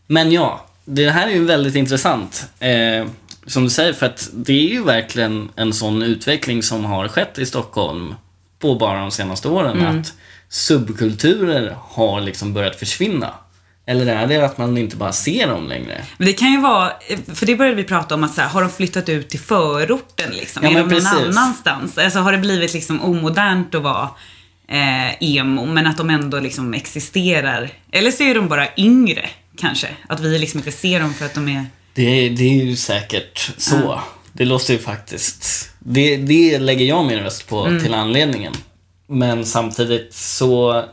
[0.06, 2.46] men ja, det här är ju väldigt intressant.
[2.60, 3.06] Eh,
[3.46, 7.38] som du säger, för att det är ju verkligen en sån utveckling som har skett
[7.38, 8.14] i Stockholm
[8.58, 9.86] på bara de senaste åren.
[9.86, 10.14] Att
[10.48, 13.34] subkulturer har liksom börjat försvinna.
[13.86, 16.04] Eller är det att man inte bara ser dem längre?
[16.18, 16.92] Men det kan ju vara,
[17.34, 20.30] för det började vi prata om att så här, har de flyttat ut till förorten
[20.30, 20.64] liksom?
[20.64, 21.12] Ja, är de någon precis.
[21.12, 21.98] annanstans?
[21.98, 24.08] Alltså har det blivit liksom omodernt att vara
[24.68, 27.70] eh, emo, men att de ändå liksom existerar?
[27.92, 29.88] Eller så är de bara yngre, kanske.
[30.08, 31.66] Att vi liksom inte ser dem för att de är...
[31.94, 34.00] Det, det är ju säkert så.
[34.32, 35.70] Det låter ju faktiskt...
[35.78, 38.52] Det, det lägger jag min röst på till anledningen.
[39.06, 40.84] Men samtidigt så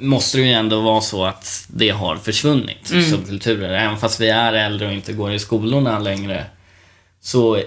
[0.00, 3.72] måste det ju ändå vara så att det har försvunnit, subkulturer.
[3.72, 6.44] Även fast vi är äldre och inte går i skolorna längre
[7.20, 7.62] så,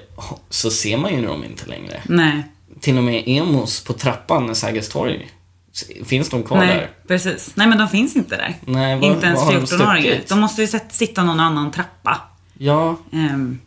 [0.49, 2.01] så ser man ju dem inte längre.
[2.05, 2.43] Nej.
[2.79, 5.29] Till och med emos på trappan i Sergels torg.
[6.05, 6.89] Finns de kvar Nej, där?
[7.07, 7.51] precis.
[7.55, 8.55] Nej, men de finns inte där.
[8.65, 10.01] Nej, var- inte ens var har de 14-åringar.
[10.11, 10.29] stuckit?
[10.29, 12.21] De måste ju sitta någon annan trappa.
[12.57, 13.59] Ja, Ehm,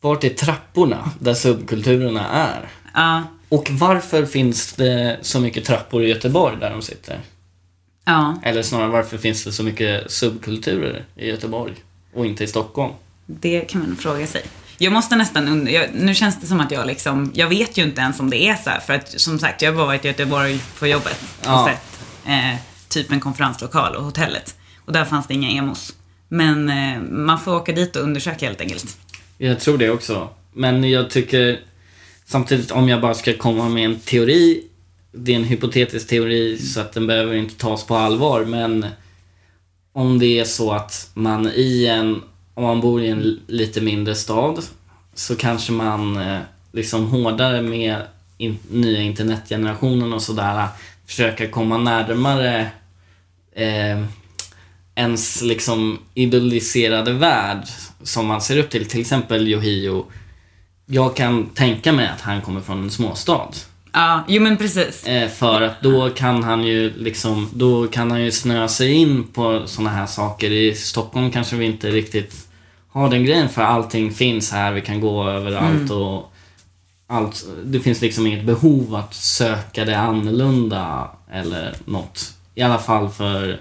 [0.00, 2.68] vart är trapporna där subkulturerna är?
[2.94, 7.20] ja, Och varför finns det så mycket trappor i Göteborg där de sitter?
[8.04, 8.40] ja.
[8.42, 11.74] Eller snarare, varför finns det så mycket subkulturer i Göteborg
[12.14, 12.92] och inte i Stockholm?
[13.26, 14.42] Det kan man fråga sig.
[14.78, 18.00] Jag måste nästan jag, nu känns det som att jag liksom, jag vet ju inte
[18.00, 20.08] ens om det är så här, för att som sagt, jag har bara varit i
[20.08, 21.68] Göteborg på jobbet och Ja.
[21.70, 24.54] sett eh, typ en konferenslokal och hotellet.
[24.84, 25.92] Och där fanns det inga emos.
[26.28, 28.96] Men eh, man får åka dit och undersöka helt enkelt.
[29.38, 30.28] Jag tror det också.
[30.52, 31.60] Men jag tycker
[32.24, 34.62] samtidigt, om jag bara ska komma med en teori.
[35.12, 38.44] Det är en hypotetisk teori så att den behöver inte tas på allvar.
[38.44, 38.86] Men
[39.92, 42.22] om det är så att man i en,
[42.54, 44.64] om man bor i en lite mindre stad
[45.14, 46.40] så kanske man eh,
[46.72, 48.02] liksom hårdare med
[48.38, 50.68] in, nya internetgenerationen och sådär
[51.06, 52.70] försöka komma närmare
[53.52, 54.04] eh,
[54.94, 57.64] ens liksom idoliserade värld
[58.02, 58.86] som man ser upp till.
[58.86, 60.06] Till exempel Yohio.
[60.86, 63.48] Jag kan tänka mig att han kommer från en småstad.
[63.92, 65.06] Ja, jo men precis.
[65.06, 69.24] Eh, för att då kan han ju liksom, då kan han ju snöa sig in
[69.24, 70.50] på såna här saker.
[70.52, 72.43] I Stockholm kanske vi inte riktigt
[72.94, 76.32] har den grejen för allting finns här, vi kan gå överallt och
[77.06, 77.46] allt.
[77.64, 82.34] Det finns liksom inget behov att söka det annorlunda eller något.
[82.54, 83.60] I alla fall för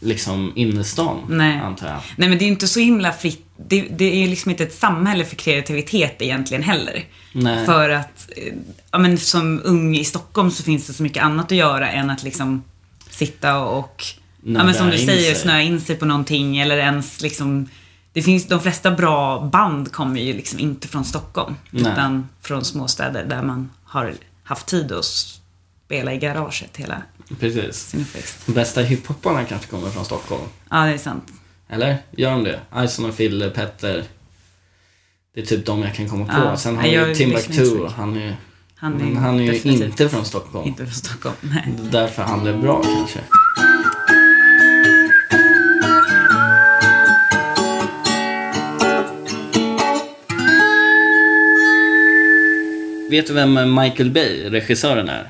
[0.00, 1.58] liksom innerstan, Nej.
[1.58, 2.00] antar jag.
[2.16, 3.46] Nej men det är ju inte så himla fritt.
[3.56, 7.04] Det, det är ju liksom inte ett samhälle för kreativitet egentligen heller.
[7.32, 7.66] Nej.
[7.66, 8.52] För att, eh,
[8.90, 12.10] ja men som ung i Stockholm så finns det så mycket annat att göra än
[12.10, 12.62] att liksom
[13.10, 14.04] sitta och, och
[14.44, 15.42] ja men som du säger, sig.
[15.42, 17.68] snöa in sig på någonting eller ens liksom
[18.12, 21.54] det finns, de flesta bra band kommer ju liksom inte från Stockholm.
[21.70, 21.92] Nej.
[21.92, 27.02] Utan från småstäder där man har haft tid att spela i garaget hela
[27.40, 27.76] Precis.
[27.76, 28.38] sin uppväxt.
[28.46, 30.42] De bästa hiphopparna kanske kommer från Stockholm.
[30.70, 31.32] Ja, det är sant.
[31.68, 31.98] Eller?
[32.10, 32.60] Gör de det?
[32.84, 34.04] Ison och Fille, Petter.
[35.34, 36.32] Det är typ de jag kan komma på.
[36.44, 37.86] Ja, Sen har vi ju Timbuktu.
[37.96, 38.36] Han är,
[38.74, 40.68] Han är, han är ju inte från Stockholm.
[40.68, 41.36] inte från Stockholm.
[41.40, 41.74] Nej.
[41.90, 43.20] Därför han blev bra kanske.
[53.10, 55.28] Vet du vem Michael Bay, regissören, är?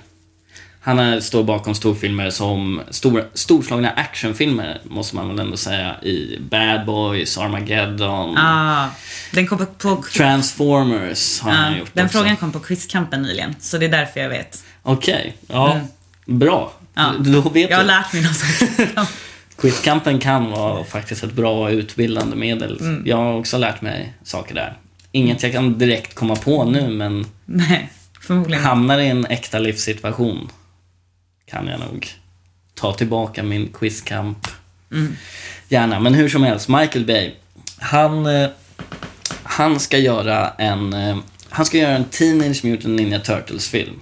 [0.82, 6.38] Han är, står bakom storfilmer som, stor, storslagna actionfilmer, måste man väl ändå säga, i
[6.50, 8.88] Bad Boys, Armageddon, Ah,
[9.32, 12.18] den kom på, på Transformers har han ja, gjort Den också.
[12.18, 14.64] frågan kom på Quizkampen nyligen, så det är därför jag vet.
[14.82, 15.80] Okej, ja.
[16.26, 16.72] Bra.
[16.94, 17.12] Ja.
[17.18, 17.88] Då vet Jag har du.
[17.88, 19.08] lärt mig något.
[19.56, 22.78] Quizkampen kan vara faktiskt ett bra utbildande medel.
[22.80, 23.02] Mm.
[23.06, 24.76] Jag har också lärt mig saker där.
[25.12, 30.51] Inget jag kan direkt komma på nu, men Nej, förmodligen hamnar i en äkta livssituation
[31.46, 32.09] kan jag nog
[32.75, 34.46] ta tillbaka min quizkamp.
[34.92, 35.16] Mm.
[35.68, 36.68] Gärna, men hur som helst.
[36.68, 37.33] Michael Bay.
[37.79, 38.49] Han, eh,
[39.42, 41.16] han ska göra en eh,
[41.51, 44.01] han ska göra en Teenage Mutant Ninja Turtles-film.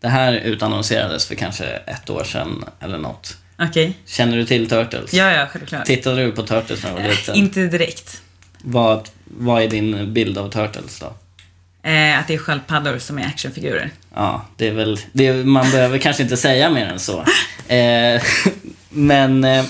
[0.00, 3.36] Det här utannonserades för kanske ett år sedan eller något.
[3.58, 3.98] Okej.
[4.06, 5.14] Känner du till Turtles?
[5.14, 5.84] Ja, ja, självklart.
[5.84, 7.34] Tittade du på Turtles när du var liten?
[7.34, 8.22] Inte direkt.
[8.62, 11.12] Vad, vad är din bild av Turtles då?
[11.90, 13.90] Eh, att det är sköldpaddor som är actionfigurer.
[14.14, 14.98] Ja, det är väl...
[15.12, 17.24] Det är, man behöver kanske inte säga mer än så.
[17.68, 18.22] Eh,
[18.90, 19.64] men eh,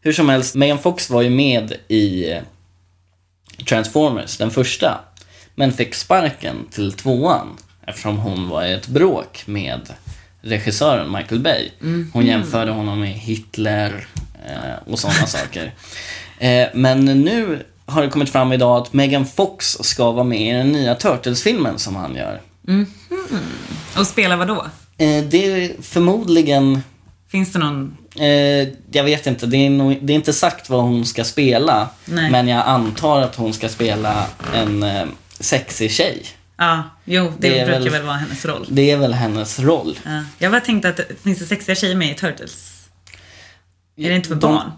[0.00, 2.42] hur som helst, Megan Fox var ju med i eh,
[3.68, 5.00] Transformers, den första.
[5.54, 7.56] Men fick sparken till tvåan
[7.86, 9.92] eftersom hon var i ett bråk med
[10.40, 11.70] regissören Michael Bay.
[12.12, 14.06] Hon jämförde honom med Hitler
[14.46, 15.74] eh, och sådana saker.
[16.38, 20.52] Eh, men nu har det kommit fram idag att Megan Fox ska vara med i
[20.52, 22.40] den nya Turtles-filmen som han gör.
[23.98, 24.66] Och spela vad då?
[24.98, 26.82] Eh, det är förmodligen
[27.28, 27.96] Finns det någon...
[28.18, 31.88] Eh, jag vet inte, det är, nog, det är inte sagt vad hon ska spela.
[32.04, 32.30] Nej.
[32.30, 35.04] Men jag antar att hon ska spela en eh,
[35.40, 36.22] sexig tjej.
[36.58, 38.02] Ja, jo, det, Det brukar väl- väl...
[38.02, 38.66] vara hennes roll.
[38.68, 39.98] Det är väl hennes roll.
[40.04, 40.22] Ja.
[40.38, 42.72] Jag bara tänkte att finns det sexiga tjejer med i Turtles?
[43.96, 44.70] Är det inte för De- barn?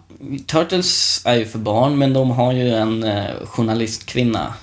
[0.47, 4.55] Turtles är ju för barn, men de har ju en eh, journalistkvinna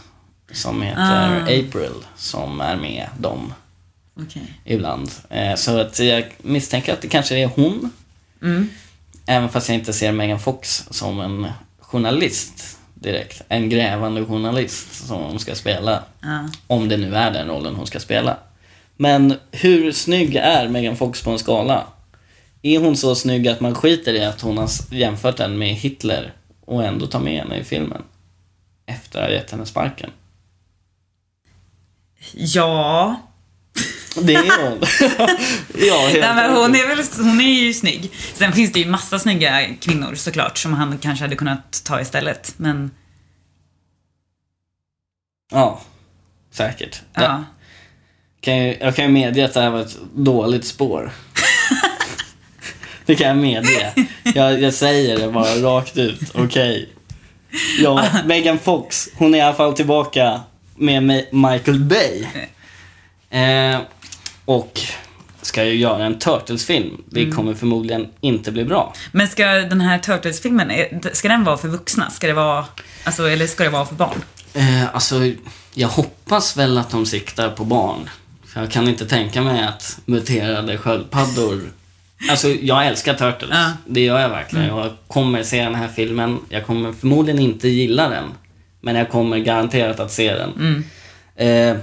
[0.52, 1.42] som heter Ah.
[1.44, 3.54] April som är med dem
[4.22, 4.54] Okej.
[4.66, 5.12] ibland.
[5.30, 7.92] Eh, så att jag misstänker att det kanske är hon.
[8.42, 8.70] Mm.
[9.26, 11.48] Även fast jag inte ser Megan Fox som en
[11.80, 13.42] journalist direkt.
[13.48, 16.04] En grävande journalist som hon ska spela.
[16.22, 16.50] Ja.
[16.68, 18.38] Om det nu är den rollen hon ska spela.
[18.98, 21.84] Men hur snygg är Megan Fox på en skala?
[22.66, 26.34] Är hon så snygg att man skiter i att hon har jämfört den med Hitler
[26.66, 28.02] och ändå tar med henne i filmen?
[28.86, 30.10] Efter att ha gett henne sparken.
[32.34, 33.16] Ja.
[34.22, 34.80] Det är hon.
[35.88, 38.12] ja, helt Nej, men hon, är väl, hon är ju snygg.
[38.34, 42.54] Sen finns det ju massa snygga kvinnor såklart som han kanske hade kunnat ta istället.
[42.58, 42.92] Men
[45.52, 45.82] Ja,
[46.52, 47.02] säkert.
[47.14, 47.22] ja.
[47.22, 47.44] Det-
[48.40, 51.12] Kan ju, jag kan ju medge att det här var ett dåligt spår.
[53.06, 53.94] Det kan jag medge.
[54.36, 56.32] Jag, jag säger det bara rakt ut.
[56.34, 56.90] Okej.
[57.80, 60.42] Ja, Megan Fox, hon är i alla fall tillbaka
[60.76, 62.26] med Michael Bay.
[63.30, 63.80] Eh,
[64.46, 64.82] och
[65.42, 67.04] ska ju göra en Turtles-film.
[67.10, 68.94] Det kommer förmodligen inte bli bra.
[69.12, 70.72] Men ska den här Turtles-filmen,
[71.14, 72.10] ska den vara för vuxna?
[72.10, 72.66] Ska det vara,
[73.04, 74.24] alltså, eller ska det vara för barn?
[74.54, 75.16] Eh, alltså,
[75.74, 78.10] jag hoppas väl att de siktar på barn.
[78.48, 81.62] För jag kan inte tänka mig att muterade sköldpaddor...
[82.30, 83.50] Alltså, jag älskar Turtles.
[83.54, 83.72] Ja.
[83.86, 84.66] Det gör jag verkligen.
[84.68, 86.40] Jag kommer se den här filmen.
[86.50, 88.24] Jag kommer förmodligen inte gilla den.
[88.82, 90.84] Men jag kommer garanterat att se den.
[91.36, 91.78] Eh,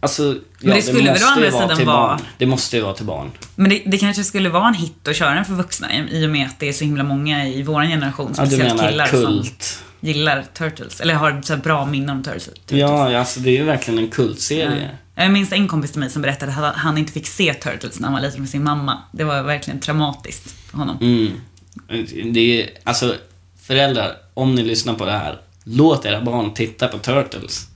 [0.00, 2.20] alltså, ja, Men det skulle väl måste å andra sidan vara- barn.
[2.38, 3.30] Det måste ju vara till barn.
[3.54, 6.30] Men det, det kanske skulle vara en hit att köra den för vuxna i och
[6.30, 9.24] med att det är så himla många i vår generation, Ja, speciellt menar killar, som
[9.26, 9.82] kult.
[10.00, 11.00] gillar Turtles.
[11.00, 12.44] Eller har så bra minnen om Turtles.
[12.44, 12.80] Turtles.
[12.80, 14.90] Ja, alltså det är ju verkligen en kultserie.
[15.24, 18.08] Jag minns en kompis till mig som berättade att han inte fick se Turtles när
[18.08, 18.98] han var liten med sin mamma.
[19.12, 20.96] Det var verkligen traumatiskt för honom.
[21.00, 22.32] Mm.
[22.32, 23.14] Det är, alltså,
[23.62, 27.66] föräldrar, om ni lyssnar på det här, låt era barn titta på Turtles.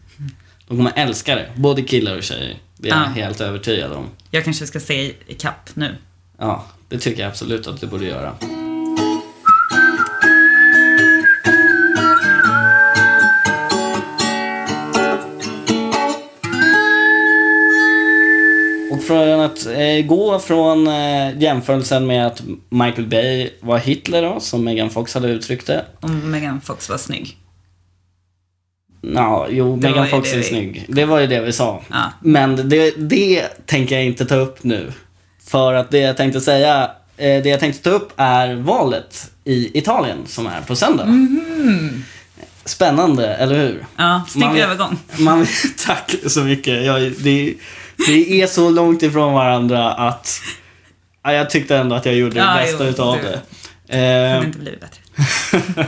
[0.69, 2.57] De kommer älska det, både killar och tjejer.
[2.77, 3.11] Det är jag Ja.
[3.11, 4.05] helt övertygad om.
[4.31, 5.97] Jag kanske ska se i- i kapp nu.
[6.39, 8.33] Ja, det tycker jag absolut att du borde göra.
[19.07, 24.65] Från att eh, gå från eh, jämförelsen med att Michael Bay var Hitler då, som
[24.65, 25.85] Megan Fox hade uttryckt det.
[26.01, 27.37] Om Megan Fox var snygg.
[29.15, 30.85] Ja, jo, Det Megan Fox är vi- snygg.
[30.89, 31.83] Det var ju det vi sa.
[31.91, 32.13] Ja.
[32.21, 34.93] Men det, det tänker jag inte ta upp nu.
[35.47, 39.79] För att det jag tänkte säga, eh, det jag tänkte ta upp är valet i
[39.79, 41.05] Italien som är på söndag.
[41.05, 42.05] Mhm.
[42.65, 43.87] Spännande, eller hur?
[43.97, 44.99] Ja, snygg övergång.
[45.19, 45.47] Man,
[45.87, 46.85] tack så mycket.
[46.85, 47.55] Jag, det,
[48.07, 50.41] det är så långt ifrån varandra att
[51.23, 53.23] ja, jag tyckte ändå att jag gjorde det bästa jo, utav det.
[53.23, 53.41] Det
[53.89, 55.01] Eh, kunde inte blivit bättre.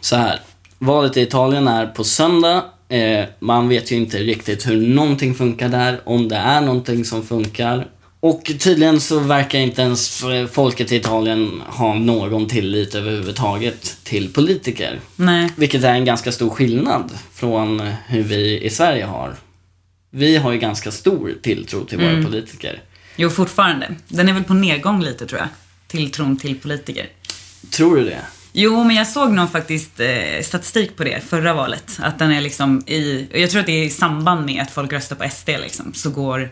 [0.00, 0.40] Så här,
[0.78, 2.64] valet i Italien är på söndag.
[2.88, 7.22] Eh, man vet ju inte riktigt hur någonting funkar där, om det är någonting som
[7.22, 7.86] funkar.
[8.20, 15.00] Och tydligen så verkar inte ens folket i Italien ha någon tillit överhuvudtaget till politiker.
[15.16, 15.50] Nej.
[15.56, 19.34] Vilket är en ganska stor skillnad från hur vi i Sverige har.
[20.16, 22.82] Vi har ju ganska stor tilltro till våra politiker.
[23.16, 23.94] Jo, fortfarande.
[24.08, 25.48] Den är väl på nedgång lite, tror jag.
[25.86, 27.08] Tilltron till politiker.
[27.70, 28.20] Tror du det?
[28.52, 31.98] Jo, men jag såg någon faktiskt eh, statistik på det förra valet.
[32.02, 34.92] Att den är liksom i, jag tror att det är i samband med att folk
[34.92, 36.50] röstar på SD liksom, så går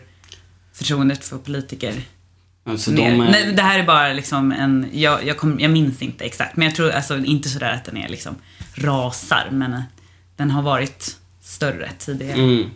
[0.73, 1.93] förtroendet för politiker
[2.65, 3.11] Alltså ner.
[3.11, 3.31] de är...
[3.31, 6.65] Nej, det här är bara liksom en, jag, jag, kom, jag minns inte exakt, men
[6.65, 8.35] jag tror alltså inte sådär att den är liksom
[8.75, 9.81] rasar, men eh,
[10.35, 12.33] den har varit större tidigare.
[12.39, 12.69] Mm.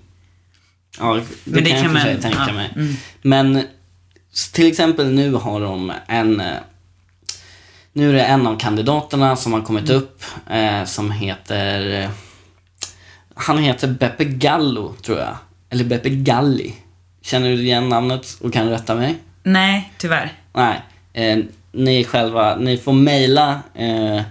[1.00, 2.70] Ja, det, Men det kan kan för sig man- tänka ja, mig.
[2.76, 2.94] mm.
[3.22, 3.64] Men
[4.54, 6.40] till exempel nu har de en...
[6.42, 6.48] eh,
[7.94, 10.02] Nu är det en av kandidaterna som har kommit Mm.
[10.02, 12.02] upp eh, som heter...
[12.04, 12.10] eh,
[13.36, 15.36] Han heter Beppe Gallo, tror jag.
[15.70, 16.74] Eller Beppe Galli.
[17.22, 19.16] Känner du igen namnet och kan rätta mig?
[19.44, 20.34] Nej, tyvärr.
[20.54, 20.82] Nej.
[21.14, 21.40] Eh,
[21.72, 24.22] ni själva, ni får mejla eh,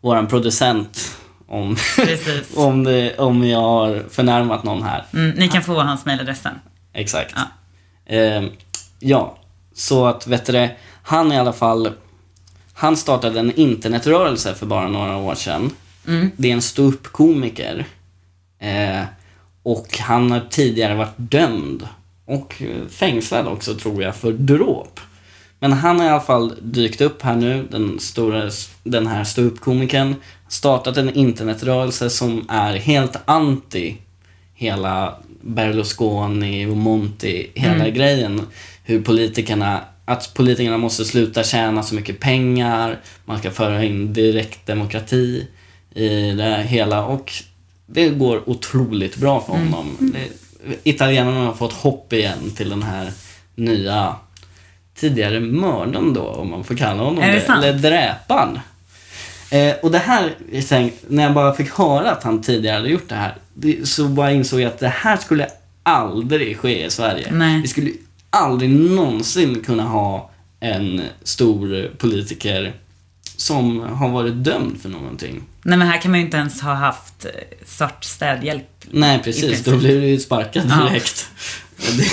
[0.00, 1.16] våran producent
[1.52, 1.76] om,
[2.56, 5.04] om, det, om jag har förnärmat någon här.
[5.12, 6.54] Mm, ni kan få hans mejladress sen.
[6.92, 7.34] Exakt.
[7.36, 7.42] Ja.
[8.16, 8.42] Ja.
[8.98, 9.36] ja,
[9.74, 10.68] så att vet du
[11.02, 11.92] han i alla fall,
[12.74, 15.70] han startade en internetrörelse för bara några år sedan.
[16.06, 16.30] Mm.
[16.36, 17.86] Det är en ståuppkomiker.
[18.58, 19.02] Eh,
[19.62, 21.88] och han har tidigare varit dömd
[22.24, 25.00] och eh, fängslad också tror jag för dråp.
[25.62, 28.50] Men han har i alla fall dykt upp här nu, den, stora,
[28.84, 30.14] den här ståuppkomikern.
[30.48, 33.96] Startat en internetrörelse som är helt anti
[34.54, 38.46] hela Berlusconi och Monti, hela grejen.
[38.84, 45.46] Hur politikerna, att politikerna måste sluta tjäna så mycket pengar, man ska föra in direktdemokrati
[45.94, 47.32] i det hela och
[47.86, 49.96] det går otroligt bra för honom.
[50.00, 50.28] Det-
[50.90, 53.10] Italienarna har fått hopp igen till den här
[53.54, 54.16] nya
[54.94, 57.52] tidigare mördaren då, om man får kalla honom Är det det.
[57.52, 58.58] Eller dräparen.
[59.50, 60.34] Eh, och det här,
[60.68, 64.08] tänkte, när jag bara fick höra att han tidigare hade gjort det här, det, så
[64.08, 65.46] bara insåg jag att det här skulle
[65.82, 67.28] aldrig ske i Sverige.
[67.32, 67.60] Nej.
[67.62, 67.90] Vi skulle
[68.30, 72.72] aldrig någonsin kunna ha en stor politiker
[73.36, 75.42] som har varit dömd för någonting.
[75.62, 77.30] Nej men här kan man ju inte ens ha haft eh,
[77.66, 78.66] svart städhjälp.
[78.90, 79.64] Nej, precis.
[79.64, 80.90] Då blir du ju sparkad Ja.
[81.82, 82.08] Det,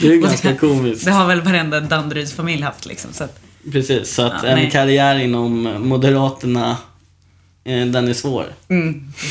[0.00, 1.04] det är ganska komiskt.
[1.04, 3.12] Det har väl varenda Danderyds familj haft liksom.
[3.12, 3.38] Så att,
[3.72, 4.70] Precis, så att Ja, en nej.
[4.70, 6.76] karriär inom Moderaterna,
[7.64, 8.46] eh, den är svår.
[8.68, 9.12] mm.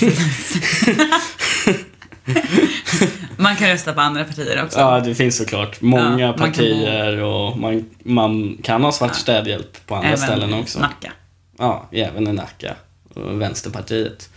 [3.37, 4.79] man kan rösta på andra partier också.
[4.79, 9.95] Ja, det finns såklart många Ja, partier och man, man kan ha svart städhjälp på
[9.95, 10.79] andra Även ställen också.
[10.79, 11.11] Nacka.
[11.57, 12.75] Ja, även i Nacka
[13.13, 14.29] och Vänsterpartiet.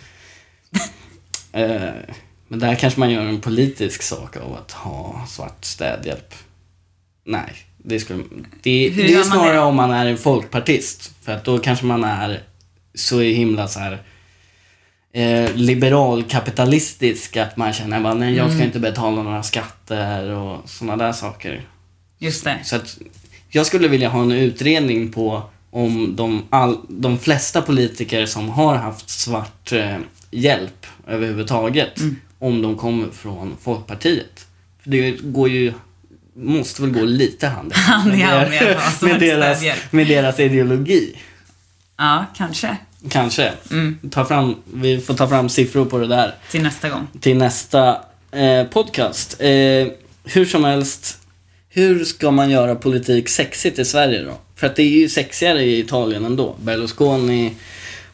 [1.52, 1.80] eh,
[2.50, 6.34] men där kanske man gör en politisk sak av att ha svart städhjälp.
[7.26, 8.22] Nej, det, skulle,
[8.62, 9.60] det, det är man snarare det?
[9.60, 11.12] om man är en folkpartist.
[11.22, 12.42] För att då kanske man är
[12.94, 14.02] så himla så här
[15.12, 18.56] eh, liberal-kapitalistisk att man känner bara, nej jag Mm.
[18.58, 21.66] ska inte betala några skatter och sådana där saker.
[22.18, 22.58] Just det.
[22.64, 22.98] Så att
[23.48, 28.74] jag skulle vilja ha en utredning på om de, all, de flesta politiker som har
[28.76, 29.96] haft svart eh,
[30.30, 32.16] hjälp överhuvudtaget, Mm.
[32.40, 34.46] Om de kommer från Folkpartiet.
[34.82, 35.72] För det går ju,
[36.36, 41.16] måste väl gå lite hand i Hand hand med svart med, deras, med deras ideologi.
[41.98, 42.76] Ja, kanske.
[43.10, 43.52] Kanske.
[43.70, 43.98] Mm.
[44.10, 47.06] Ta fram, vi får ta fram siffror på det där Till nästa gång.
[47.20, 47.98] till nästa
[48.32, 49.40] eh, podcast.
[49.40, 49.48] Eh,
[50.24, 51.18] hur som helst,
[51.68, 54.38] hur ska man göra politik sexigt i Sverige då?
[54.56, 56.56] För att det är ju sexigare i Italien ändå.
[56.62, 57.52] Berlusconi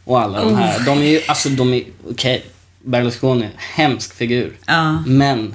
[0.05, 0.81] och alla de här.
[0.87, 2.45] De är ju, alltså de är, okej,
[2.87, 4.53] Berlusconi, hemsk figur.
[4.67, 5.03] Ja.
[5.07, 5.55] Men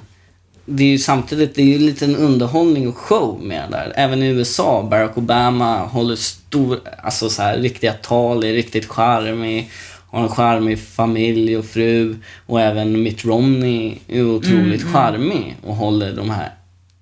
[0.65, 3.93] det är ju samtidigt, det är ju en liten underhållning och show med där.
[3.95, 9.69] Även i USA, Barack Obama håller stor, alltså så här riktiga tal, är riktigt charmig,
[10.09, 12.15] har en charmig familj och fru.
[12.45, 16.53] Och även Mitt Romney är otroligt charmig och håller de här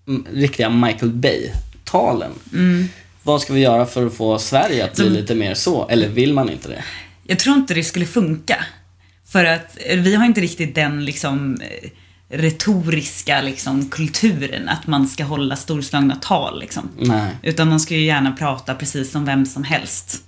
[0.07, 2.31] mm, riktiga Michael Bay-talen.
[3.23, 5.87] Vad ska vi göra för att få Sverige att bli lite mer så?
[5.87, 6.83] Eller vill man inte det?
[7.23, 8.65] Jag tror inte det skulle funka.
[9.31, 11.89] För att eh, vi har inte riktigt den liksom eh,
[12.37, 16.89] retoriska liksom, kulturen att man ska hålla storslagna tal liksom.
[16.99, 17.35] Nej.
[17.43, 20.23] Utan man ska ju gärna prata precis som vem som helst.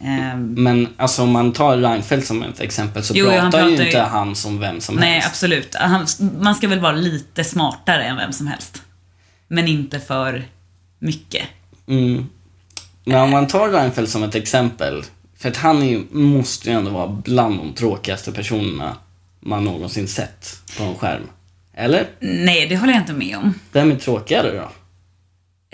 [0.00, 3.68] Ehm, Men alltså om man tar Reinfeldt som ett exempel så Jo, pratar ju pratar
[3.68, 5.28] ju- inte han som vem som nej, helst.
[5.28, 5.74] absolut.
[5.74, 6.06] Han,
[6.40, 8.82] man ska väl vara lite smartare än vem som helst.
[9.48, 10.44] Men inte för
[10.98, 11.42] mycket.
[11.88, 12.26] Mm.
[13.04, 15.02] Men om man tar Reinfeldt som ett exempel,
[15.38, 18.96] för att han måste ju ändå vara bland de tråkigaste personerna
[19.40, 21.22] man någonsin sett på en skärm.
[21.74, 22.06] Eller?
[22.20, 23.54] Nej, det håller jag inte med om.
[23.72, 24.68] Vem är tråkigare då?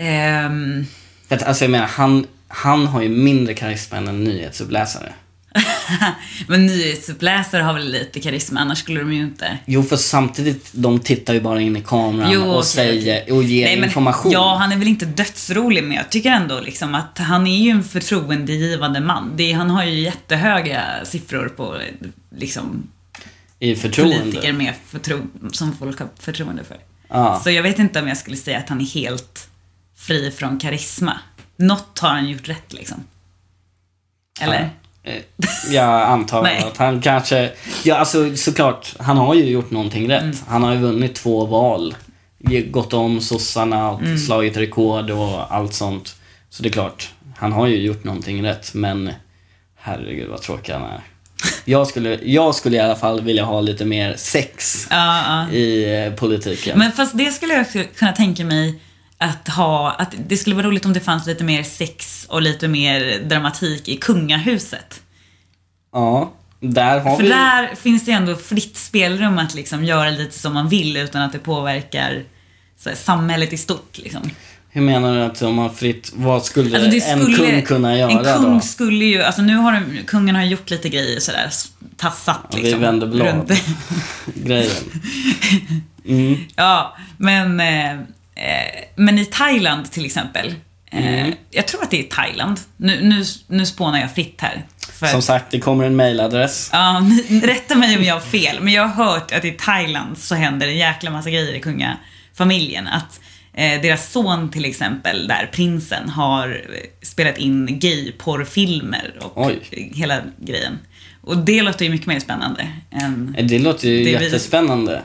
[0.04, 0.86] Ehm,
[1.28, 5.12] För att, alltså jag menar, han, han har ju mindre karisma än en nyhetsuppläsare.
[6.46, 9.58] men nyhetsuppläsare har väl lite karisma, annars skulle de ju inte...
[9.66, 13.42] Jo, för samtidigt, de tittar ju bara in i kameran Jo, och okej, säger och
[13.42, 14.32] ger Nej, men, information.
[14.32, 17.70] Ja, han är väl inte dödsrolig, men jag tycker ändå liksom att han är ju
[17.70, 19.32] en förtroendegivande man.
[19.36, 21.78] Det, han har ju jättehöga siffror på
[22.36, 22.88] liksom,
[23.58, 24.18] I förtroende.
[24.18, 25.20] politiker med förtro,
[25.52, 26.76] som folk har förtroende för.
[27.08, 27.40] Ja.
[27.44, 29.48] Så jag vet inte om jag skulle säga att han är helt
[29.96, 31.18] fri från karisma.
[31.56, 33.04] Något har han gjort rätt liksom.
[34.40, 34.60] Eller?
[34.60, 34.68] Eh,
[35.70, 37.50] Jag antar att han kanske...
[37.84, 38.94] Ja, alltså såklart.
[38.98, 40.22] Han har ju gjort någonting rätt.
[40.22, 40.36] Mm.
[40.48, 41.94] Han har ju vunnit två val.
[42.70, 44.18] Gått om sossarna och Mm.
[44.18, 46.16] slagit rekord och allt sånt.
[46.50, 48.74] Så det är klart, han har ju gjort någonting rätt.
[48.74, 49.10] Men
[49.76, 51.00] herregud vad tråkig han är.
[51.64, 55.56] Jag skulle, jag skulle i alla fall vilja ha lite mer sex Ja, ja.
[55.56, 56.78] i eh, politiken.
[56.78, 58.80] Men fast det skulle jag kunna tänka mig
[59.24, 62.68] att ha, att det skulle vara roligt om det fanns lite mer sex och lite
[62.68, 65.00] mer dramatik i kungahuset.
[65.92, 67.28] Ja, där har För vi...
[67.28, 71.32] där finns det ändå fritt spelrum att liksom göra lite som man vill utan att
[71.32, 72.22] det påverkar
[72.86, 73.98] här, samhället i stort.
[73.98, 74.30] Liksom.
[74.70, 76.12] Hur menar du att om man fritt...
[76.14, 78.60] Vad skulle, Alltså, det en skulle- kung kunna göra En kung då?
[78.60, 81.50] skulle ju, alltså nu har de, kungen har gjort lite grejer sådär,
[81.96, 82.80] tassat Ja, vi liksom.
[82.80, 83.26] vänder blad.
[83.26, 83.64] runt-
[84.34, 84.70] Grejen.
[86.06, 86.36] Mm.
[86.56, 87.98] Ja, men Eh,
[88.94, 90.54] men i Thailand till exempel.
[90.90, 92.60] Eh, Jag tror att det är Thailand.
[92.76, 94.62] Nu, nu, nu spånar jag fritt här.
[94.92, 96.70] För, Som sagt, det kommer en mailadress.
[96.72, 97.02] Ja,
[97.42, 100.68] rätta mig om jag har fel, men jag har hört att i Thailand så händer
[100.68, 102.86] en jäkla massa grejer i kungafamiljen.
[102.86, 103.20] Att
[103.54, 109.58] eh, deras son till exempel, där prinsen, har eh, spelat in gayporrfilmer och Oj.
[109.94, 110.78] hela grejen.
[111.20, 115.02] Och det låter ju mycket mer spännande än Det låter ju Det jättespännande.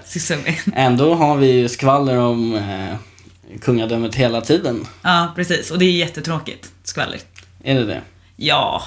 [0.75, 2.95] Ändå har vi ju skvaller om eh,
[3.61, 4.87] kungadömet hela tiden.
[5.01, 5.71] Ja, precis.
[5.71, 7.19] Och det är jättetråkigt, skvaller.
[7.63, 8.01] Är det det?
[8.35, 8.83] Ja,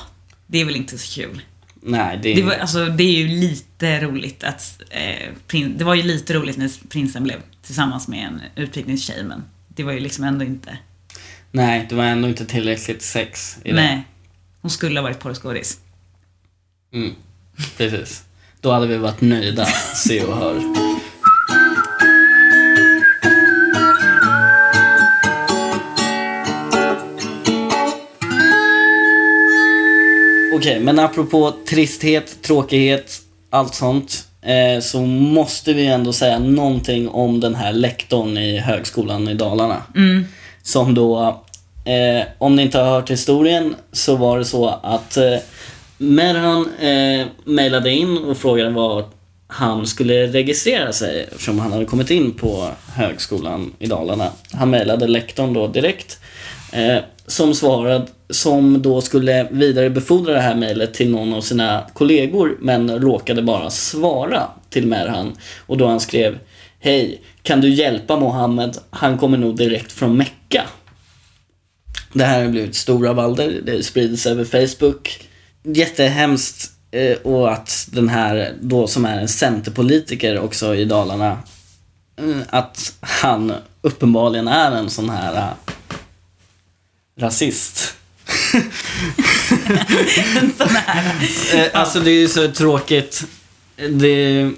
[0.47, 1.43] det är väl inte så kul.
[1.81, 2.35] Nej, det.
[2.35, 4.83] Det, var, alltså, det är ju lite roligt att...
[4.91, 9.45] Eh, prin, det var ju lite roligt när prinsen blev tillsammans med en utprickningstjej, men
[9.69, 10.79] det var ju liksom ändå inte...
[11.51, 13.75] Nej, det var ändå inte tillräckligt sex i det.
[13.75, 14.03] Nej.
[14.61, 15.79] Hon skulle ha varit porrskådis.
[16.95, 17.15] Mm,
[17.77, 18.23] precis.
[18.61, 20.82] Då hade vi varit nöjda, se och hör.
[30.63, 34.25] Okej, men apropå tristhet, tråkighet, allt sånt.
[34.43, 39.83] Eh, så måste vi ändå säga någonting om den här lektorn i högskolan i Dalarna.
[40.63, 41.43] Som då,
[41.85, 45.37] eh, om ni inte har hört historien, så var det så att eh,
[45.99, 49.05] Merhan eh, mejlade in och frågade var
[49.47, 54.31] han skulle registrera sig eftersom han hade kommit in på högskolan i Dalarna.
[54.53, 56.19] Han mejlade lektorn då direkt
[56.73, 62.59] Eh, som svarade, som då skulle vidarebefordra det här mejlet till någon av sina kollegor
[62.61, 66.39] men råkade bara svara till Merhan och då han skrev
[66.81, 68.79] Hej, kan du hjälpa Mohammed?
[68.91, 70.63] Han kommer nog direkt från Mecka.
[72.13, 75.29] Det här har blivit stora valder, det sprids över Facebook.
[75.65, 81.39] Jättehemskt eh, och att den här då som är en centerpolitiker också i Dalarna
[82.17, 83.53] eh, att han
[83.83, 85.73] uppenbarligen är en sån här eh,
[87.21, 87.97] rasist.
[90.41, 91.15] En sån här.
[91.55, 93.23] Eh, Alltså det är ju så tråkigt.
[93.77, 94.51] Det,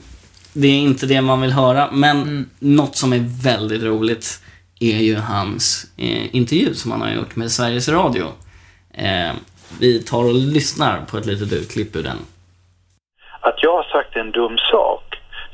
[0.53, 1.91] det är inte det man vill höra.
[1.93, 4.41] Men något som är väldigt roligt
[4.81, 8.27] är ju hans eh, intervju som han har gjort med Sveriges Radio.
[8.95, 9.33] Eh,
[9.79, 12.19] vi tar och lyssnar på ett litet utklipp ur den.
[13.41, 15.03] att jag har sagt en dum sak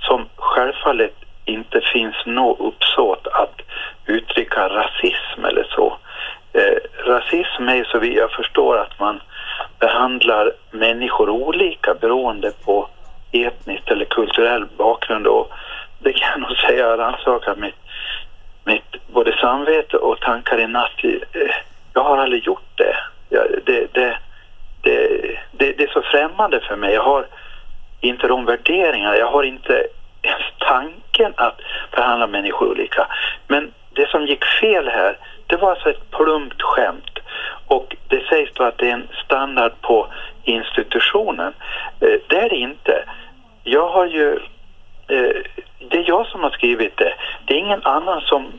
[0.01, 3.61] som självfallet inte finns något uppsåt att
[4.07, 5.99] uttrycka rasism eller så.
[6.53, 9.21] Eh, rasism är så vi jag förstår att man
[9.79, 12.89] behandlar människor olika beroende på
[13.33, 15.53] etnisk eller kulturell bakgrund och
[15.99, 17.75] det kan jag nog säga rannsakar mitt,
[18.65, 21.05] mitt både samvete och tankar i natt.
[21.05, 21.55] Eh,
[21.95, 22.97] jag har aldrig gjort det.
[23.29, 24.19] Jag, det, det,
[24.83, 25.21] det,
[25.53, 26.95] det, det är så främmande för mig.
[26.95, 27.27] Jag har
[28.01, 29.17] inte de värderingarna.
[29.17, 29.87] Jag har inte
[30.23, 33.07] ens tanken att behandla människor olika.
[33.49, 35.17] Men det som gick fel här,
[35.51, 37.19] det var alltså ett plumpt skämt.
[37.67, 40.07] Och det sägs då att det är en standard på
[40.45, 41.53] institutionen.
[42.01, 43.05] Eh, det är det inte.
[43.65, 44.33] Jag har ju...
[45.09, 45.37] Eh,
[45.79, 47.15] det är jag som har skrivit det.
[47.45, 48.53] Det är ingen annan som...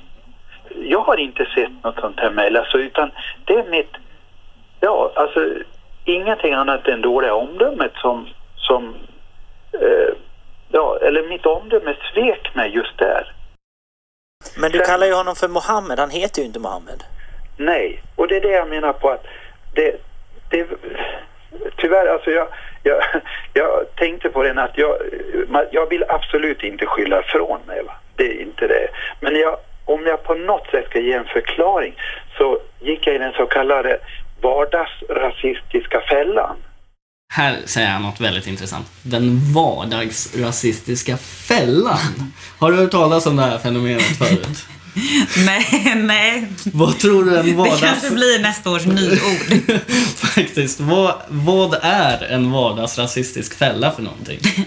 [0.76, 3.12] Jag har inte sett något sånt här mejl, alltså, utan
[3.46, 3.94] det är mitt...
[4.80, 5.48] Ja, alltså
[6.06, 8.96] ingenting annat än dåliga omdömet som, som
[9.74, 10.14] eh,
[10.72, 13.21] ja, eller mitt omdöme svek mig just där.
[14.62, 17.04] Men du kallar ju honom för Mohammed, han heter ju inte Mohammed.
[17.58, 19.26] Nej, och det är det jag menar på att
[19.74, 19.96] det,
[20.50, 20.68] det
[21.78, 22.48] tyvärr alltså jag,
[22.84, 23.04] jag,
[23.54, 24.98] jag tänkte på den att jag,
[25.72, 27.94] jag vill absolut inte skylla ifrån mig va.
[28.16, 28.88] Det är inte det.
[29.20, 31.96] Men jag, om jag på något sätt ska ge en förklaring
[32.38, 34.00] så gick jag i den så kallade
[34.42, 36.56] vardagsrasistiska fällan.
[37.34, 38.88] Här säger han något väldigt intressant.
[39.04, 42.34] Den vardagsrasistiska fällan.
[42.58, 44.66] Har du hört talas om det här fenomenet förut?
[45.46, 46.48] Nej, nej.
[46.64, 47.82] Vad tror du en Det vardags...
[47.82, 49.80] kanske blir nästa års nyord.
[50.16, 50.80] Faktiskt.
[50.80, 54.40] Vad, vad är en vardagsrasistisk fälla för någonting?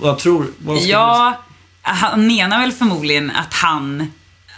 [0.00, 1.44] vad tror vad Ja,
[1.82, 4.12] han menar väl förmodligen att han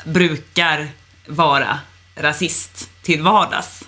[0.04, 0.88] brukar
[1.26, 1.78] vara
[2.16, 3.84] rasist till vardags.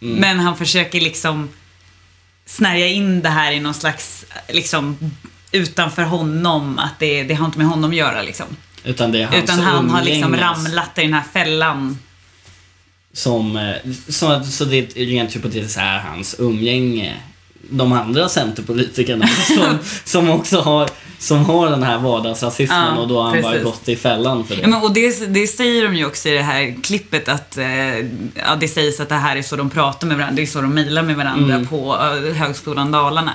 [0.00, 1.48] Ehm, Men han försöker liksom
[2.46, 4.98] snärja in det här i någon slags, liksom
[5.52, 8.46] utanför honom, att det, det har inte med honom att göra liksom.
[8.84, 11.98] Utan det är hans Utan han har liksom ramlat i den här fällan.
[13.12, 13.76] Som, eh,
[14.08, 17.16] så, så det är rent hypotetiskt är hans umgänge
[17.70, 23.22] de andra centerpolitikerna som, som också har, som har den här vardagsrasismen Ja, och då
[23.22, 23.64] har han bara precis.
[23.64, 24.62] gått i fällan för det.
[24.62, 27.98] Ja, men, och det, det säger de ju också i det här klippet att eh,
[27.98, 30.60] ja, det sägs att det här är så de pratar med varandra, det är så
[30.60, 31.66] de mejlar med varandra Mm.
[31.66, 31.94] på
[32.26, 33.32] eh, Högskolan Dalarna.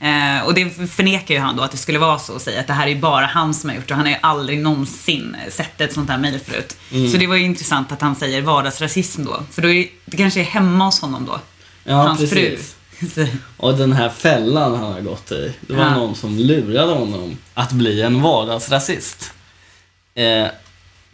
[0.00, 2.66] Eh, och det förnekar ju han då att det skulle vara så och säger att
[2.66, 4.58] det här är ju bara han som har gjort det och han har ju aldrig
[4.58, 6.76] någonsin sett ett sånt här mejl förut.
[6.92, 7.10] Mm.
[7.12, 9.42] Så det var ju intressant att han säger vardagsrasism då.
[9.52, 11.40] För då är det kanske är hemma hos honom då.
[11.84, 12.38] Ja, Hans precis.
[12.38, 12.58] fru.
[13.56, 15.52] Och den här fällan han har gått i.
[15.60, 15.94] Det var Ja.
[15.94, 19.32] någon som lurade honom att bli en vardagsrasist.
[20.14, 20.46] Eh,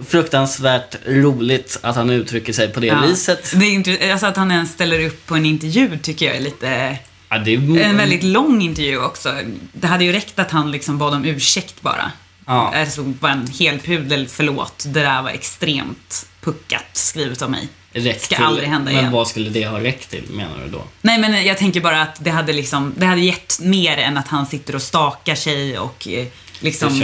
[0.06, 3.00] fruktansvärt roligt att han uttrycker sig på det Ja.
[3.06, 3.52] viset.
[3.56, 6.40] Det är inte, alltså att han ens ställer upp på en intervju tycker jag är
[6.40, 6.98] lite...
[7.28, 9.34] Ja, är, En väldigt lång intervju också.
[9.72, 12.12] Det hade ju räckt att han liksom bad om ursäkt bara.
[12.54, 12.74] Ja.
[12.80, 14.84] Alltså bara en hel pudel, förlåt.
[14.88, 17.68] Det där var extremt puckat skrivet av mig.
[17.92, 18.44] räckt ska till.
[18.44, 19.12] aldrig hända Men igen.
[19.12, 20.84] vad skulle det ha räckt till menar du då?
[21.02, 24.28] Nej men jag tänker bara att det hade liksom, det hade gett mer än att
[24.28, 26.26] han sitter och stakar sig och eh,
[26.60, 27.02] liksom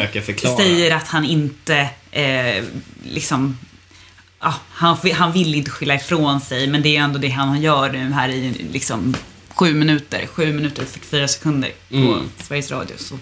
[0.57, 2.65] säger att han inte eh,
[3.05, 3.59] liksom
[4.41, 7.91] Ja, han, han vill inte skylla ifrån sig men det är ändå det han gör
[7.93, 9.15] nu här i liksom
[9.49, 12.31] sju minuter, sju minuter och 44 sekunder på Mm.
[12.43, 12.95] Sveriges Radio.
[12.99, 13.19] Så.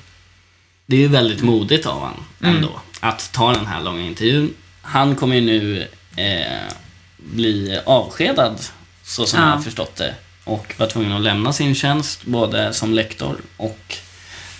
[0.86, 2.56] Det är ju väldigt modigt av han Mm.
[2.56, 2.80] ändå.
[3.00, 4.54] Att ta den här långa intervjun.
[4.82, 6.72] Han kommer ju nu eh,
[7.16, 8.60] bli avskedad,
[9.04, 9.46] så som Ja.
[9.48, 10.14] jag har förstått det.
[10.44, 13.96] Och var tvungen att lämna sin tjänst, både som lektor och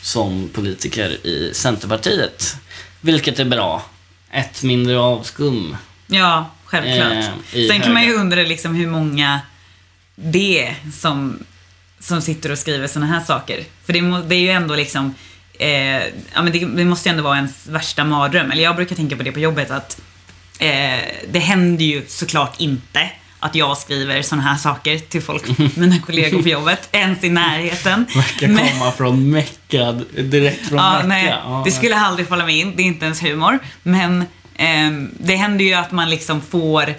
[0.02, 2.56] som politiker i Centerpartiet.
[3.00, 3.82] Vilket är bra.
[4.30, 5.76] Ett mindre avskum.
[6.06, 7.12] Ja, självklart.
[7.52, 8.20] Eh, Sen kan man ju höga.
[8.20, 9.40] undra liksom hur många
[10.14, 11.38] det är som,
[12.00, 13.64] som sitter och skriver såna här saker.
[13.84, 15.14] För det, det är ju ändå liksom,
[15.58, 16.02] eh,
[16.34, 18.50] ja men det, det måste ju ändå vara ens värsta mardröm.
[18.50, 20.00] Eller jag brukar tänka på det på jobbet att
[20.58, 20.98] eh,
[21.30, 26.42] det händer ju såklart inte att jag skriver såna här saker till folk, mina kollegor
[26.42, 28.06] på jobbet, ens i närheten.
[28.14, 29.92] Verkar Men- komma från Mecka,
[30.22, 31.06] direkt från Ja, Mecka.
[31.06, 32.72] nej, Ja, det skulle aldrig falla mig in.
[32.76, 33.58] Det är inte ens humor.
[33.82, 34.24] Men
[34.56, 36.94] ehm, det händer ju att man liksom får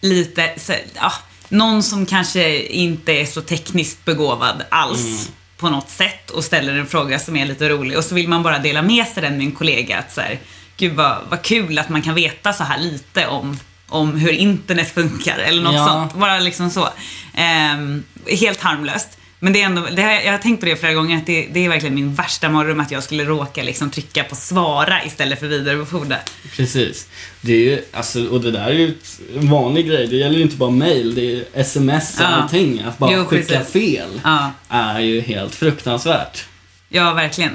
[0.00, 1.12] lite, så, ja,
[1.48, 5.34] någon som kanske inte är så tekniskt begåvad alls Mm.
[5.56, 8.42] På något sätt och ställer en fråga som är lite rolig och så vill man
[8.42, 10.38] bara dela med sig den med en kollega att så här,
[10.76, 14.94] gud vad, vad kul att man kan veta så här lite om om hur internet
[14.94, 15.86] funkar eller något Ja.
[15.86, 16.14] sånt.
[16.14, 16.88] Bara liksom så.
[17.34, 18.04] Ehm,
[18.40, 19.08] helt harmlöst.
[19.44, 21.48] Men det är ändå, det har, jag har tänkt på det flera gånger, att det,
[21.52, 25.40] det är verkligen min värsta mardröm att jag skulle råka liksom trycka på svara istället
[25.40, 26.16] för vidarebefordra.
[26.56, 27.08] Precis.
[27.40, 28.94] Det är ju, alltså, och det där är ju
[29.36, 30.06] en vanlig grej.
[30.06, 32.26] Det gäller ju inte bara mail, det är sms och Ja.
[32.26, 32.82] allting.
[32.82, 33.72] Att bara Jo, skicka precis.
[33.72, 36.44] fel Ja, är ju helt fruktansvärt.
[36.88, 37.52] ja verkligen.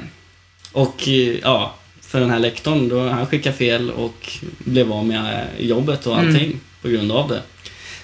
[0.72, 5.46] Och eh, ja, för den här lektorn, då han skickade fel och blev av med
[5.58, 6.60] jobbet och allting Mm.
[6.82, 7.42] på grund av det.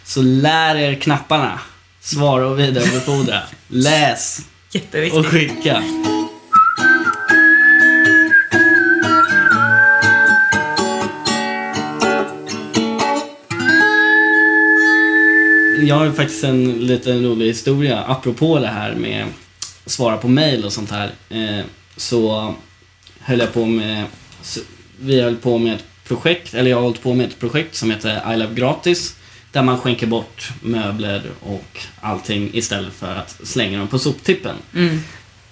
[0.04, 1.60] Så lär er knapparna.
[2.06, 3.42] Svara och vidarebefordra.
[3.68, 4.40] Läs
[4.72, 5.18] Jätteviktigt.
[5.20, 5.82] och skicka.
[15.80, 19.26] Jag har faktiskt en liten rolig historia apropå det här med
[19.86, 21.10] svara på mail och sånt här.
[21.28, 21.64] Eh,
[21.96, 22.54] Så
[23.20, 24.04] höll jag på med,
[25.00, 27.90] vi höll på med ett projekt, eller jag har hållit på med ett projekt som
[27.90, 29.16] heter I Love Gratis.
[29.56, 34.56] Där man skänker bort möbler och allting istället för att slänga dem på soptippen.
[34.74, 35.00] Mm.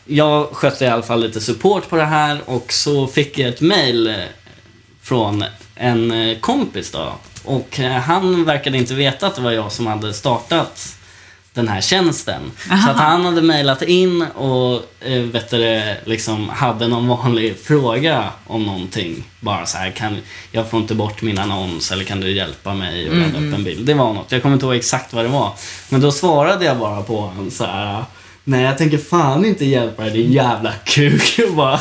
[0.04, 3.60] Jag skötte i alla fall lite support på det här och så fick jag ett
[3.60, 4.14] mail eh,
[5.02, 5.44] från
[5.74, 7.12] en eh, kompis då.
[7.44, 10.98] Och eh, han verkade inte veta att det var jag som hade startat
[11.54, 12.52] den här tjänsten.
[12.84, 18.24] Så att han hade mejlat in och eh, vet du, liksom hade någon vanlig fråga
[18.46, 19.24] om någonting.
[19.40, 20.18] Bara så här, kan,
[20.52, 23.64] jag får inte bort min annons eller kan du hjälpa mig att ladda upp en
[23.64, 23.86] bild?
[23.86, 25.52] Det var något, jag kommer inte ihåg exakt vad det var.
[25.88, 28.04] Men då svarade jag bara på honom så här.
[28.46, 31.40] Nej, jag tänker fan inte hjälpa dig din jävla kuk.
[31.56, 31.78] Bara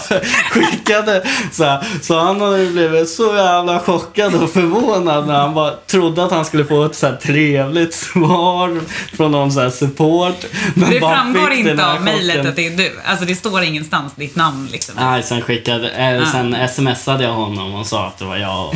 [0.52, 1.84] skickade så här.
[2.02, 6.46] Så han hade blivit så jävla chockad och förvånad när han bara trodde att han
[6.46, 8.80] skulle få ett så här trevligt svar
[9.16, 10.46] från någon så här support.
[10.76, 12.92] Men Det framgår inte av mejlet att det är du.
[13.06, 14.96] Alltså det står ingenstans ditt namn liksom.
[15.00, 16.32] Nej, sen skickade, Ah.
[16.32, 18.76] sen smsade jag honom och sa att det var jag och,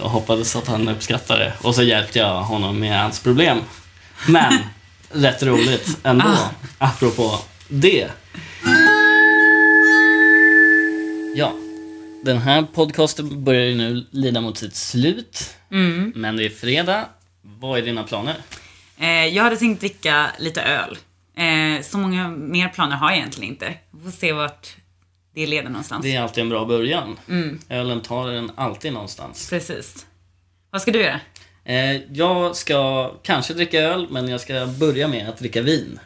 [0.00, 1.52] och hoppades att han uppskattade det.
[1.62, 3.58] Och så hjälpte jag honom med hans problem.
[4.26, 4.52] Men,
[5.12, 6.50] rätt roligt ändå, Ah.
[6.78, 7.38] apropå
[7.68, 8.08] det.
[11.36, 11.52] Ja,
[12.24, 15.54] den här podcasten börjar ju nu lida mot sitt slut.
[15.70, 16.12] Mm.
[16.16, 17.04] Men det är fredag.
[17.42, 18.36] Vad är dina planer?
[18.98, 20.98] Eh, jag hade tänkt dricka lite öl.
[21.36, 23.74] Eh, så många mer planer har jag egentligen inte.
[23.90, 24.68] Vi får se vart
[25.34, 26.02] det leder någonstans.
[26.02, 27.18] Det är alltid en bra början.
[27.28, 27.58] Mm.
[27.68, 29.50] Ölen tar en alltid någonstans.
[29.50, 30.06] Precis.
[30.70, 31.20] Vad ska du göra?
[31.64, 36.00] Eh, jag ska kanske dricka öl, men jag ska börja med att dricka vin.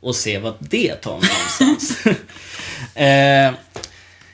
[0.00, 2.06] Och se vad det tar mig någonstans.
[2.94, 3.52] eh,